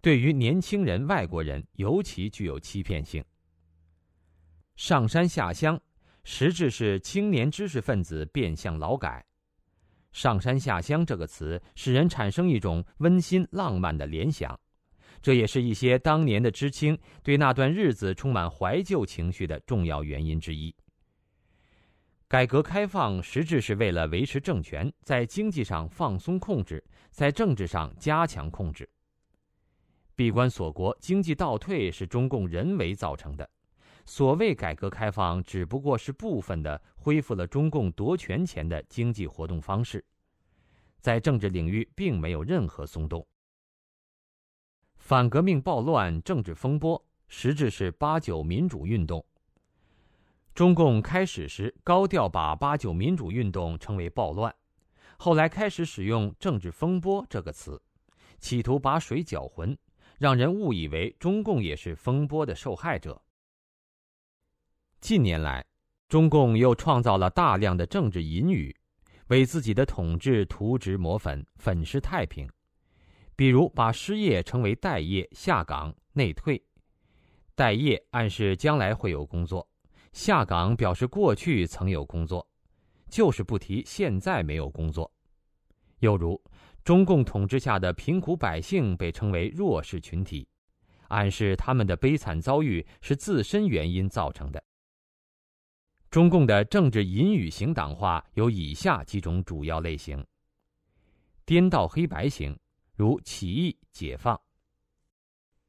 [0.00, 3.24] 对于年轻人、外国人尤其具有欺骗性。
[4.76, 5.80] 上山下乡，
[6.24, 9.24] 实质是青年知识分子变相劳改。
[10.12, 14.58] 上山下乡这个词使人产生一种温馨浪漫的联想，
[15.22, 20.74] 这也是一些当年的知青对那段日子充满怀旧情绪的重要原因之一。
[22.28, 28.88] 改革开放实质是为了维持政权，在经济上放松控制，在政治上加强控制。
[30.14, 33.48] 闭关锁国、经济倒退是中共人为造成的，
[34.04, 40.04] 所谓改革开放只不过是部分的恢复了中共夺权前的经济活动方式，
[41.00, 43.26] 在政治领域并没有任何松动。
[44.96, 49.24] 反革命暴乱、政治风波，实质是八九民主运动。
[50.54, 54.54] 中共开始时高调把八九民主运动称为暴乱，
[55.16, 57.80] 后来开始使用政治风波这个词，
[58.38, 59.76] 企图把水搅浑。
[60.18, 63.20] 让人误以为中共也是风波的受害者。
[65.02, 65.66] 近年来，
[66.08, 68.72] 中共又创造了大量的政治隐语，
[69.26, 72.48] 为自己的统治涂脂抹粉，粉饰太平。
[73.34, 76.62] 比如，把失业称为待业、下岗、内退。
[77.56, 79.68] 待业暗示将来会有工作，
[80.12, 82.48] 下岗表示过去曾有工作，
[83.10, 85.12] 就是不提现在没有工作。
[85.98, 86.40] 又如。
[86.84, 90.46] 中共统治下的贫苦百姓被称为弱势群体，
[91.08, 94.62] 暗示他们的悲惨遭遇是自身原因造成的。
[96.12, 100.22] 中共的政治隐语型党化有以下几种主要类型：
[101.46, 102.54] 颠倒黑白型，
[102.94, 104.36] 如起义解放；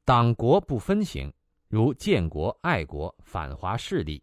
[0.04, 1.32] 党国不分型，
[1.68, 4.22] 如建国爱国反华势力；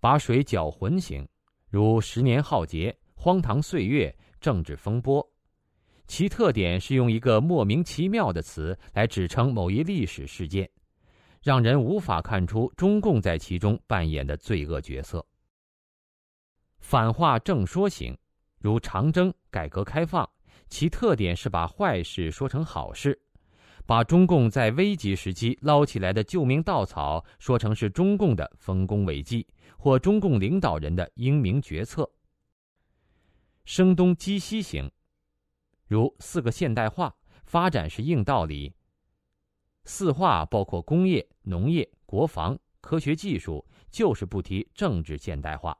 [0.00, 1.28] 把水搅浑型，
[1.68, 5.22] 如十年浩劫荒唐岁月政治风波。
[6.06, 10.70] 其特点是用一个莫名其妙的词来指称某一历史事件，
[11.44, 15.24] 让人无法看出中共在其中扮演的罪恶角色。
[16.78, 18.16] 反话正说型，
[18.60, 20.26] 如长征、改革开放，
[20.70, 23.20] 其特点是把坏事说成好事，
[23.84, 32.10] 把中共在危急时期捞起来的救命稻草说成是中共的丰功伟绩或中共领导人的英明决策。
[33.66, 34.90] 声东击西型。
[35.86, 37.14] 如四个现代化
[37.44, 38.74] 发展是硬道理。
[39.84, 45.76] 四化包括工业、农业、国防、科学技术，就是不提政治现代化。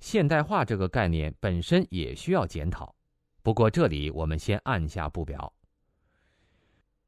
[0.00, 2.94] 现代化这个概念本身也需要检讨，
[3.42, 5.52] 不过这里我们先按下不表。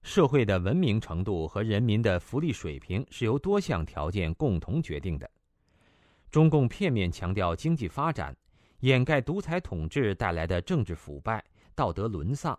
[0.02, 5.30] 社会的文明程度和人民的福利水平是由多项条件共同决定的。
[6.30, 8.36] 中共片面强调经济发展，
[8.80, 11.44] 掩盖独裁统治带来的政治腐败。
[11.74, 12.58] 道德沦丧，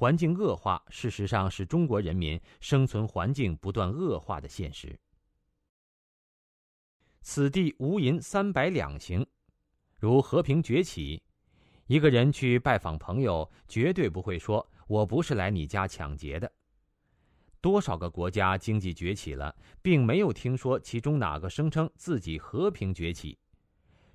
[0.00, 4.98] 环境恶化，事实上是中国人民生存环境不断恶化的现实。
[7.20, 9.26] 此地无银三百两行，
[9.98, 11.22] 如和平崛起，
[11.86, 16.50] 一个人去拜访朋友，绝对不会说“我不是来你家抢劫的”。
[17.60, 23.38] 多少个国家经济崛起了，并没有听说其中哪个声称自己和平崛起。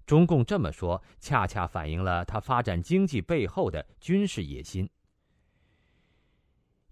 [0.08, 4.90] 中共这么说，恰恰反映了他发展经济背后的军事野心。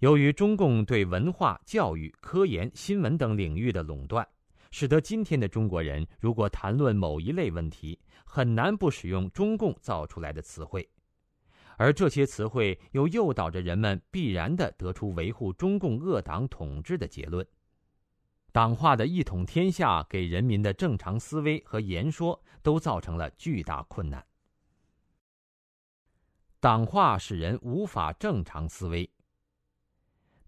[0.03, 4.27] 由于中共对文化、教育、科研、新闻等领域的垄断，
[4.69, 10.85] 使得今天的中国人如果谈论某一类问题，很难不使用中共造出来的词汇，
[11.77, 17.47] 而这些词汇又诱导着人们必然的得出维护中共恶党统治的结论。
[18.51, 24.21] 党化的一统天下，给人民的正常思维和言说都造成了巨大困难。
[26.59, 29.09] 党化使人无法正常思维。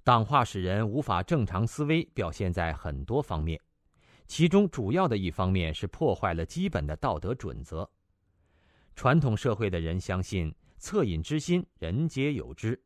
[0.06, 3.60] 党化使人无法正常思维，表现在很多方面，
[4.28, 7.90] 其中主要的一方面是破坏了基本的道德准则。
[8.96, 12.80] 传统社会的人相信恻隐之心，人皆有之，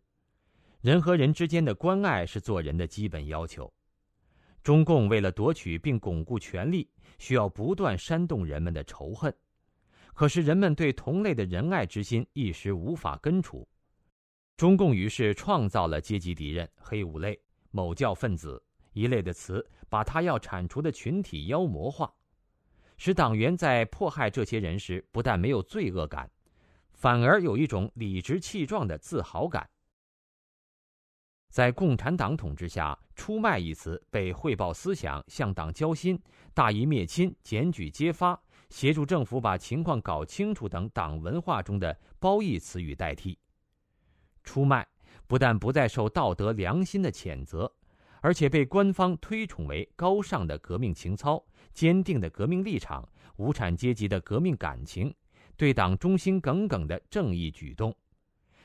[0.80, 3.70] 人和人之间的关爱是做人的基本要求。
[4.64, 9.36] 中共为了夺取并巩固权力，需要不断煽动人们的仇恨，
[10.14, 13.68] 可是人们对同类的仁爱之心一时无法根除。
[14.60, 17.40] 中共于是创造了阶级敌人黑五类，
[17.72, 18.62] 某教分子
[18.92, 22.14] 一类的词，把他要铲除的群体妖魔化，
[22.98, 26.30] 使党员在迫害这些人时，不但没有罪恶感，
[26.92, 29.66] 反而有一种理直气壮的自豪感。
[31.48, 36.22] 在共产党统治下，“出卖”一词被汇报思想、向党交心、
[36.54, 38.38] 大义灭亲、检举揭发、
[38.70, 43.40] 协助政府把情况搞清楚等党文化中的褒义词语代替。
[44.50, 44.88] 出卖
[45.28, 47.72] 不但不再受道德良心的谴责，
[48.22, 51.44] 而且被官方推崇为高尚的革命情操、
[51.74, 53.08] 坚定的革命立场、
[53.38, 55.14] 无产阶级的革命感情、
[55.56, 57.96] 对党忠心耿耿的正义举动。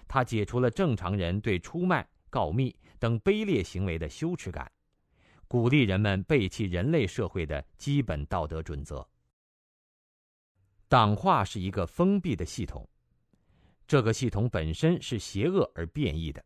[0.09, 2.07] 它解除了正常人对出卖。
[2.35, 4.69] 告密等卑劣行为的羞耻感，
[5.47, 9.07] 鼓励人们背弃人类社会的基本道德准则。
[10.89, 12.85] 党化是一个封闭的系统，
[13.87, 16.45] 这个系统本身是邪恶而变异的。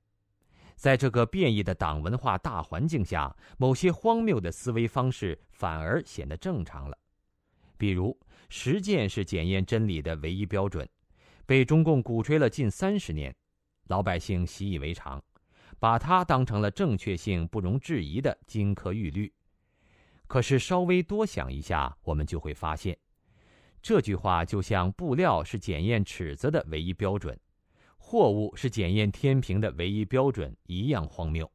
[0.77, 6.97] 在这个变异的党文化大环境下，某些荒谬的思维方式反而显得正常了。
[7.77, 10.89] 比如，实践是检验真理的唯一标准，
[11.47, 13.35] 被中共鼓吹了近三十年，
[13.89, 15.23] 老百姓习以为常。
[15.81, 19.33] 把它当成了正确性不容置疑的金科玉律，
[20.27, 22.99] 可是稍微多想一下，我们就会发现，
[23.81, 27.39] 这句话就像布料是检验尺子的唯一标准，
[27.97, 31.51] 货物是检验天平的唯一标准一样荒谬。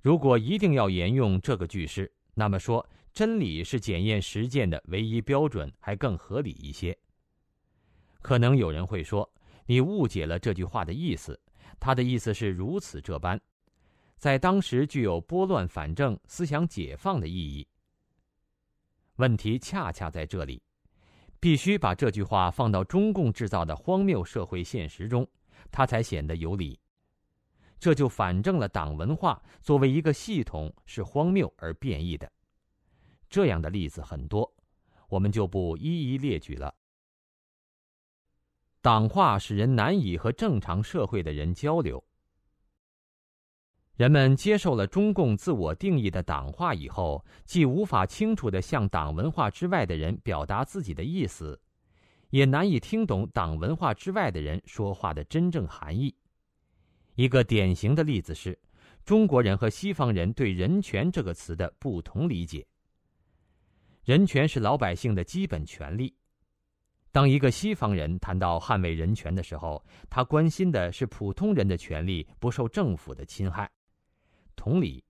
[0.00, 6.96] 如果一定要沿用这个句式，那么说真理是检验实践的唯一标准还更合理一些。
[8.20, 9.30] 可能有人会说，
[9.66, 11.38] 你误解了这句话的意思。
[11.80, 13.38] 他的意思是如此这般，
[14.16, 17.66] 在当时具有拨乱反正、思想解放的意义。
[19.16, 20.62] 问题恰恰在这里，
[21.44, 25.28] 必须把这句话放到中共制造的荒谬社会现实中，
[25.70, 26.80] 它才显得有理。
[27.78, 32.32] 这就反证了党文化作为一个系统是荒谬而变异的。
[33.28, 34.50] 这样的例子很多，
[35.06, 36.74] 我们就不一一列举了。
[38.80, 42.02] 党化使人难以和正常社会的人交流。
[43.96, 51.60] 人们接受了中共自我定义的党化以后，既无法清楚地向党文化之外的人表达自己的意思，
[52.30, 56.12] 也难以听懂党文化之外的人说话的真正含义。
[57.14, 58.58] 一个典型的例子是，
[59.04, 62.66] 中国人和西方人对“人权”这个词的不同理解。
[64.02, 66.12] 人权是老百姓的基本权利。
[67.12, 69.80] 当一个西方人谈到捍卫人权的时候，
[70.10, 73.70] 他关心的是普通人的权利不受政府的侵害。
[74.54, 75.02] 同理，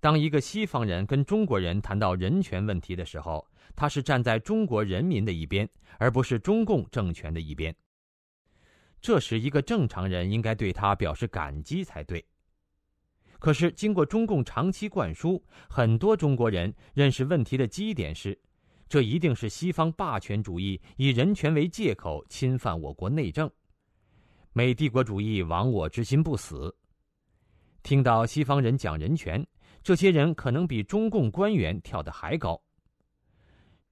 [0.00, 5.68] 当一个西方人跟中国人谈到人权问题的时候，他是站在中国人民的一边，
[5.98, 7.74] 而不是中共政权的一边。
[9.00, 12.24] 这时，一个正常人应该对他表示感激才对。
[13.38, 18.38] 可是，经过中共长期灌输，很多中国人认识问题的基点是。
[18.86, 23.50] 这一定是西方霸权主义以人权为借口侵犯我国内政，
[24.52, 26.74] 美帝国主义亡我之心不死。
[27.84, 29.46] 听到西方人讲人权，
[29.82, 32.60] 这些人可能比中共官员跳得还高。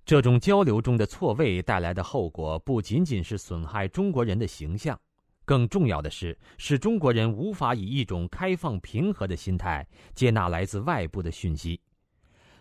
[0.03, 4.99] 这种交流中的错位带来的后果，不仅仅是损害中国人的形象，
[5.45, 11.79] 更重要的是使中国人无法以一种开放平和的心态接纳来自外部的讯息。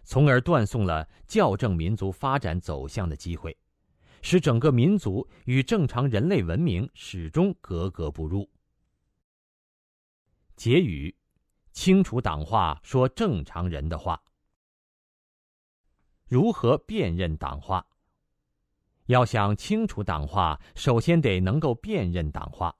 [0.04, 3.58] 从而断送了校正民族发展走向的机会，
[4.22, 8.50] 使整个民族与正常人类文明始终格格不入。
[10.58, 11.16] 结语：
[11.72, 14.22] 清除党化，说正常人的话。
[16.28, 17.86] 如何辨认党化？
[19.08, 22.76] 要想清除党化，首先得能够辨认党化。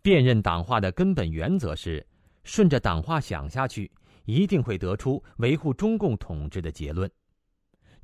[0.00, 2.06] 辨认党化的根本原则是
[2.44, 3.92] 顺着党化想下去。
[4.24, 7.10] 一定会得出维护中共统治的结论，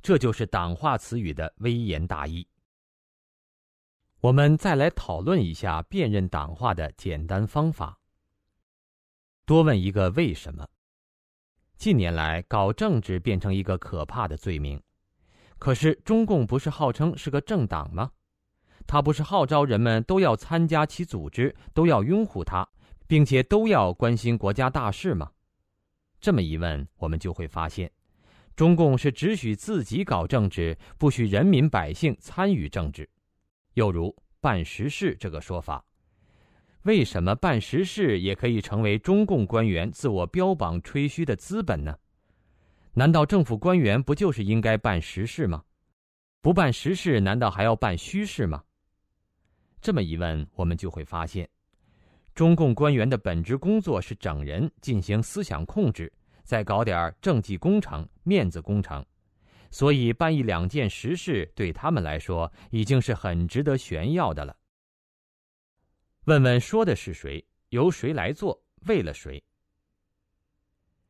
[0.01, 2.45] 这就是党化词语的微言大义。
[4.19, 7.98] 我们再来讨论一下辨认党化的简单方法。
[9.49, 10.63] 多问一个为什么？
[11.75, 14.79] 近年来搞政治变成一个可怕的罪名，
[15.57, 18.11] 可是中共不是号称是个政党吗？
[18.85, 22.69] 他不是号召人们都要参加其组织，都要拥护他，
[23.07, 25.31] 并且都要关心国家大事吗？
[26.21, 27.91] 这么一问，我们就会发现，
[28.55, 33.09] 中共是只许自己搞政治，不许人民百姓参与政治。
[33.73, 35.83] 又如办实事这个说法，
[36.83, 41.97] 为什么办实事也可以成为中共官员自我标榜吹嘘的资本呢？
[42.93, 45.63] 难道政府官员不就是应该办实事吗？
[46.41, 48.63] 不办实事，难道还要办虚事吗？
[49.81, 51.47] 这么一问，我们就会发现，
[52.33, 56.11] 中共官员的本职工作是整人，进行思想控制，
[56.43, 59.05] 再搞点政绩工程、面子工程，
[59.69, 64.55] 所以办一两件实事对他们来说已经是很值得炫耀的了。
[66.29, 69.43] 问问说的是谁，由谁来做，为了谁？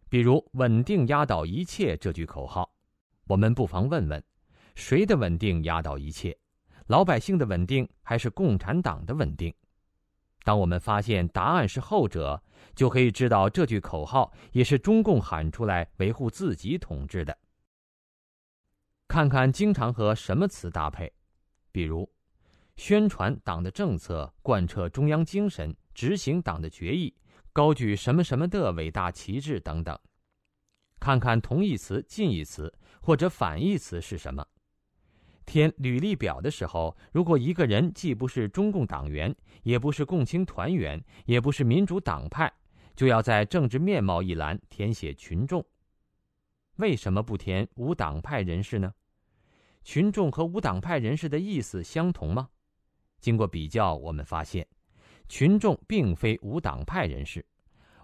[0.07, 2.73] 比如“稳定压倒一切”这句口号，
[3.27, 4.23] 我们不妨问问：
[4.75, 6.39] 谁的稳定压倒一切？
[6.87, 9.53] 老百姓的稳定，还是共产党的稳定？
[10.45, 12.41] 当我们发现答案是后者，
[12.73, 17.37] 就可以知道这句口号也是中共喊出来维护自己统治的。
[19.09, 21.11] 看看经常和什么词搭配，
[21.73, 22.09] 比如
[22.79, 27.13] 宣传党的政策、贯彻中央精神、执行党的决议、
[27.51, 29.99] 高举什么什么的伟大旗帜等等。
[30.97, 34.47] 看看同义词、近义词或者反义词是什么。
[35.45, 42.49] 填履历表的时候，如果一个人既不是中共党员，也不是共青团员，也不是民主党派，
[42.95, 45.63] 就要在政治面貌一栏填写群众。
[46.77, 48.93] 为什么不填无党派人士呢？
[49.83, 52.47] 群众和无党派人士的意思相同吗？
[53.19, 54.67] 经过比较，我们发现，
[55.27, 57.45] 群众并非无党派人士，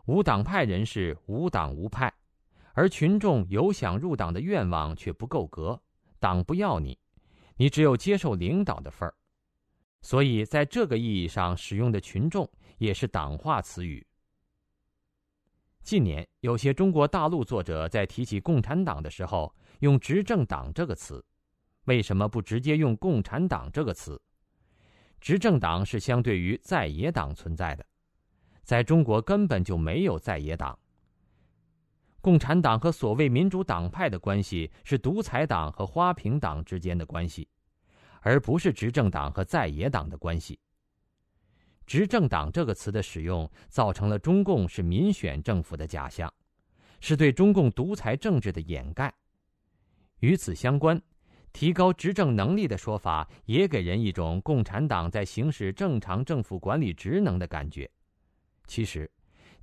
[0.06, 2.14] 无党派人士无党无派，
[2.74, 5.82] 而群众有想入党的愿望却不够格，
[6.20, 6.98] 党不要你。
[7.58, 9.16] 你只有接受领导的份儿，
[10.02, 14.06] 所以在这个意义上使用的“群众”也是党化词语。
[15.82, 21.24] 近年有些中国大陆作者在提起共产党的时候用“执政党”这个词，
[21.86, 24.22] 为什么不直接用“共产党”这个词？
[25.26, 27.84] 执政党是相对于在野党存在的，
[28.62, 30.78] 在中国根本就没有在野党。
[32.22, 37.48] 共产党和所谓民主党派的关系是独裁党和花瓶党之间的关系，
[38.22, 40.60] 而不是执政党和在野党的关系。
[41.88, 46.32] 执政党这个词的使用，造成了中共是民选政府的假象，
[47.00, 49.12] 是对中共独裁政治的掩盖。
[50.20, 51.02] 与此相关，
[51.56, 57.90] 提高执政能力的说法，也给人一种共产党在行使正常政府管理职能的感觉。
[58.68, 59.10] 其实。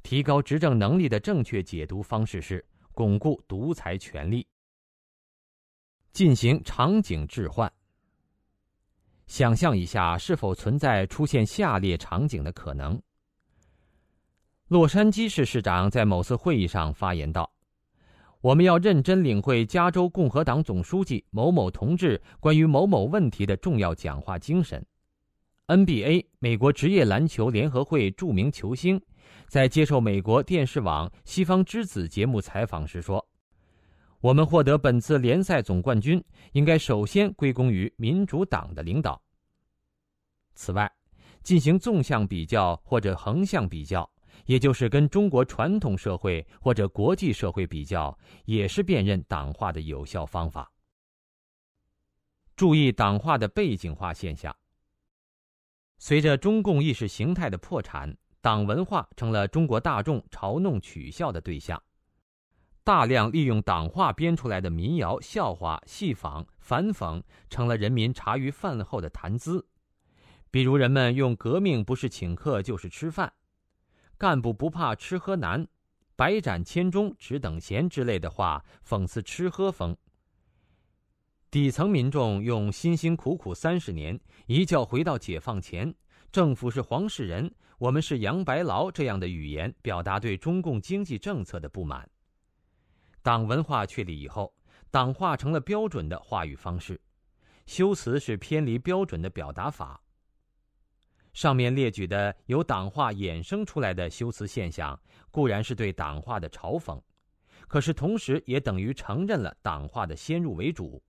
[0.03, 4.45] 提高执政能力的正确解读方式是巩固独裁权力，
[6.13, 7.73] 进行场景置换。
[9.29, 13.01] 想象一下，是否存在出现下列场景的可能？
[14.67, 17.49] 洛杉矶市市长在某次会议上发言道
[18.43, 24.85] ：“我们要认真领会加州共和党总书记某某同志关于某某问题的重要讲话精神。”
[25.69, 29.01] NBA 美国职业篮球联合会著名球星。
[29.47, 33.25] 在接受美国电视网《西方之子》节目采访时说
[34.21, 39.23] ：“我们获得本次联赛总冠军，应该首先归功于民主党的领导。
[40.55, 40.91] 此外，
[41.43, 44.09] 进行纵向比较或者横向比较，
[44.47, 50.71] 也就是跟中国传统社会或者国际社会比较，也是辨认党化的有效方法。
[52.57, 54.55] 注意党化的背景化现象。
[55.99, 61.81] 随着中共意识形态的破产。”党文化成了中国大众嘲弄取笑的对象，
[62.83, 69.65] 大量利用党话编出来的民谣、笑话、戏仿、反讽，成了人民茶余饭后的谈资。
[70.51, 73.33] 比如，人们用“革命不是请客就是吃饭
[74.23, 75.67] ”，“干部不怕吃喝难
[76.15, 79.97] ”，“百斩千钟只等闲”之类的话，讽刺吃喝风。
[81.51, 84.17] 底层民众用“辛辛苦苦三十年，
[84.47, 85.93] 一觉回到解放前”。
[86.31, 92.09] 政府是黄世仁，我们是杨白劳这样的语言，表达对中共经济政策的不满。
[93.23, 94.55] 党文化确立以后，
[94.93, 97.01] 党化成了标准的话语方式，
[97.67, 100.01] 修辞是偏离标准的表达法。
[101.33, 104.99] 上面列举的由党化衍生出来的修辞现象，
[105.31, 107.01] 固然是对党化的嘲讽，
[107.67, 111.03] 可是同时也等于承认了党化的先入为主，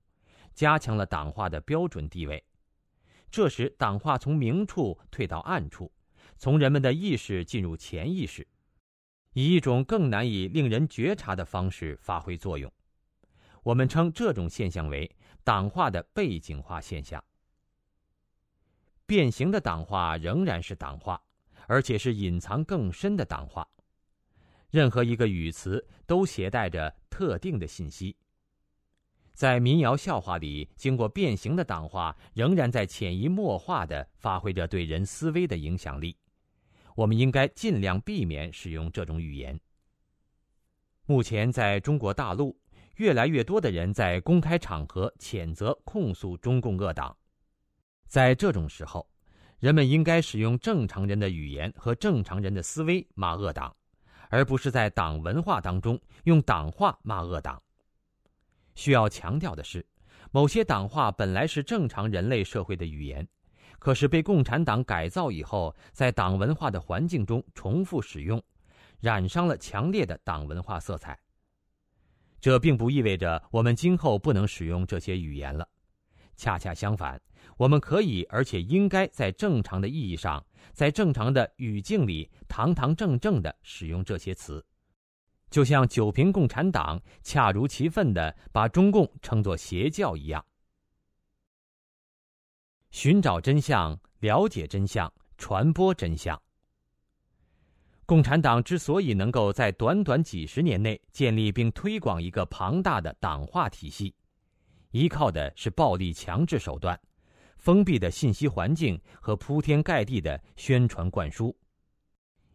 [0.54, 2.44] 加强了党化的标准地位。
[3.30, 5.92] 这时，党化从明处退到暗处，
[6.38, 8.48] 从人们的意识进入潜意识，
[9.34, 12.72] 以一种更难以令人觉察的方式发挥作用。
[13.64, 15.10] 我们称这种现象为
[15.44, 17.22] 党化的背景化现象。
[19.06, 21.22] 变形的党化仍然是党化，
[21.68, 23.68] 而且是隐藏更深的党化。
[24.70, 28.16] 任何一个语词都携带着特定的信息。
[29.34, 36.16] 在民谣笑话里，经过变形的党化，仍然在潜移默化地发挥着对人思维的影响力。
[36.96, 39.60] 我们应该尽量避免使用这种语言。
[41.06, 42.58] 目前，在中国大陆，
[42.98, 47.18] 越来越多的人在公开场合谴责、控诉中共恶党。
[48.14, 49.10] 在这种时候，
[49.58, 53.76] 人们应该使用正常人的语言和正常人的思维骂恶党，
[54.30, 57.60] 而不是在党文化当中用党话骂恶党。
[58.76, 59.84] 需要强调的是，
[60.30, 63.28] 某些党话本来是正常人类社会的语言，
[63.80, 68.40] 可是被共产党改造以后，在党文化的环境中重复使用，
[69.00, 71.18] 染上了强烈的党文化色彩。
[72.40, 75.68] 这并不意味着我们今后不能使用这些语言了，
[76.36, 77.20] 恰恰相反，
[77.58, 80.44] 我们可以而且应该在正常的意义上，
[80.74, 84.66] 在正常的语境里堂堂正正的使用这些词，
[85.50, 90.44] 就像九平共产党恰如其分的把中共称作邪教一样。
[92.92, 96.40] 寻找真相，了解真相，传播真相。
[98.06, 104.14] 共产党之所以能够在短短几十年内建立并推广一个庞大的党化体系，
[104.92, 107.00] 依靠的是暴力强制手段、
[107.64, 111.56] 封闭的信息环境和铺天盖地的宣传灌输。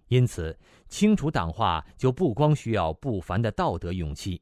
[0.08, 0.54] 因此，
[0.86, 4.38] 清除党化就不光需要不凡的道德勇气、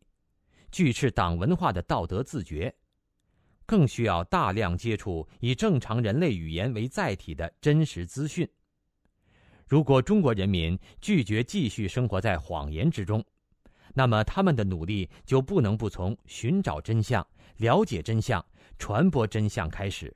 [0.72, 2.74] 拒斥党文化的道德自觉，
[3.64, 8.48] 更需要大量接触以正常人类语言为载体的真实资讯。
[9.68, 13.24] 如果中国人民拒绝继续生活在谎言之中，
[13.94, 17.24] 那么他们的努力就不能不从寻找真相、
[17.58, 18.44] 了解真相、
[18.80, 20.12] 传播真相开始。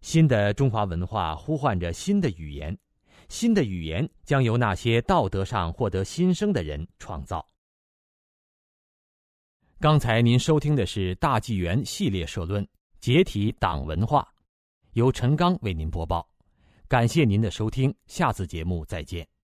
[0.00, 2.76] 新的中华文化呼唤着新的语言，
[3.28, 7.44] 新的语言将由那些道德上获得新生的人创造。
[9.80, 12.64] 刚才您收听的是大纪元系列社论
[13.00, 14.22] 《解体党文化》，
[14.94, 16.28] 由陈刚为您播报。
[16.88, 19.37] 感谢您的收听，下次节目再见。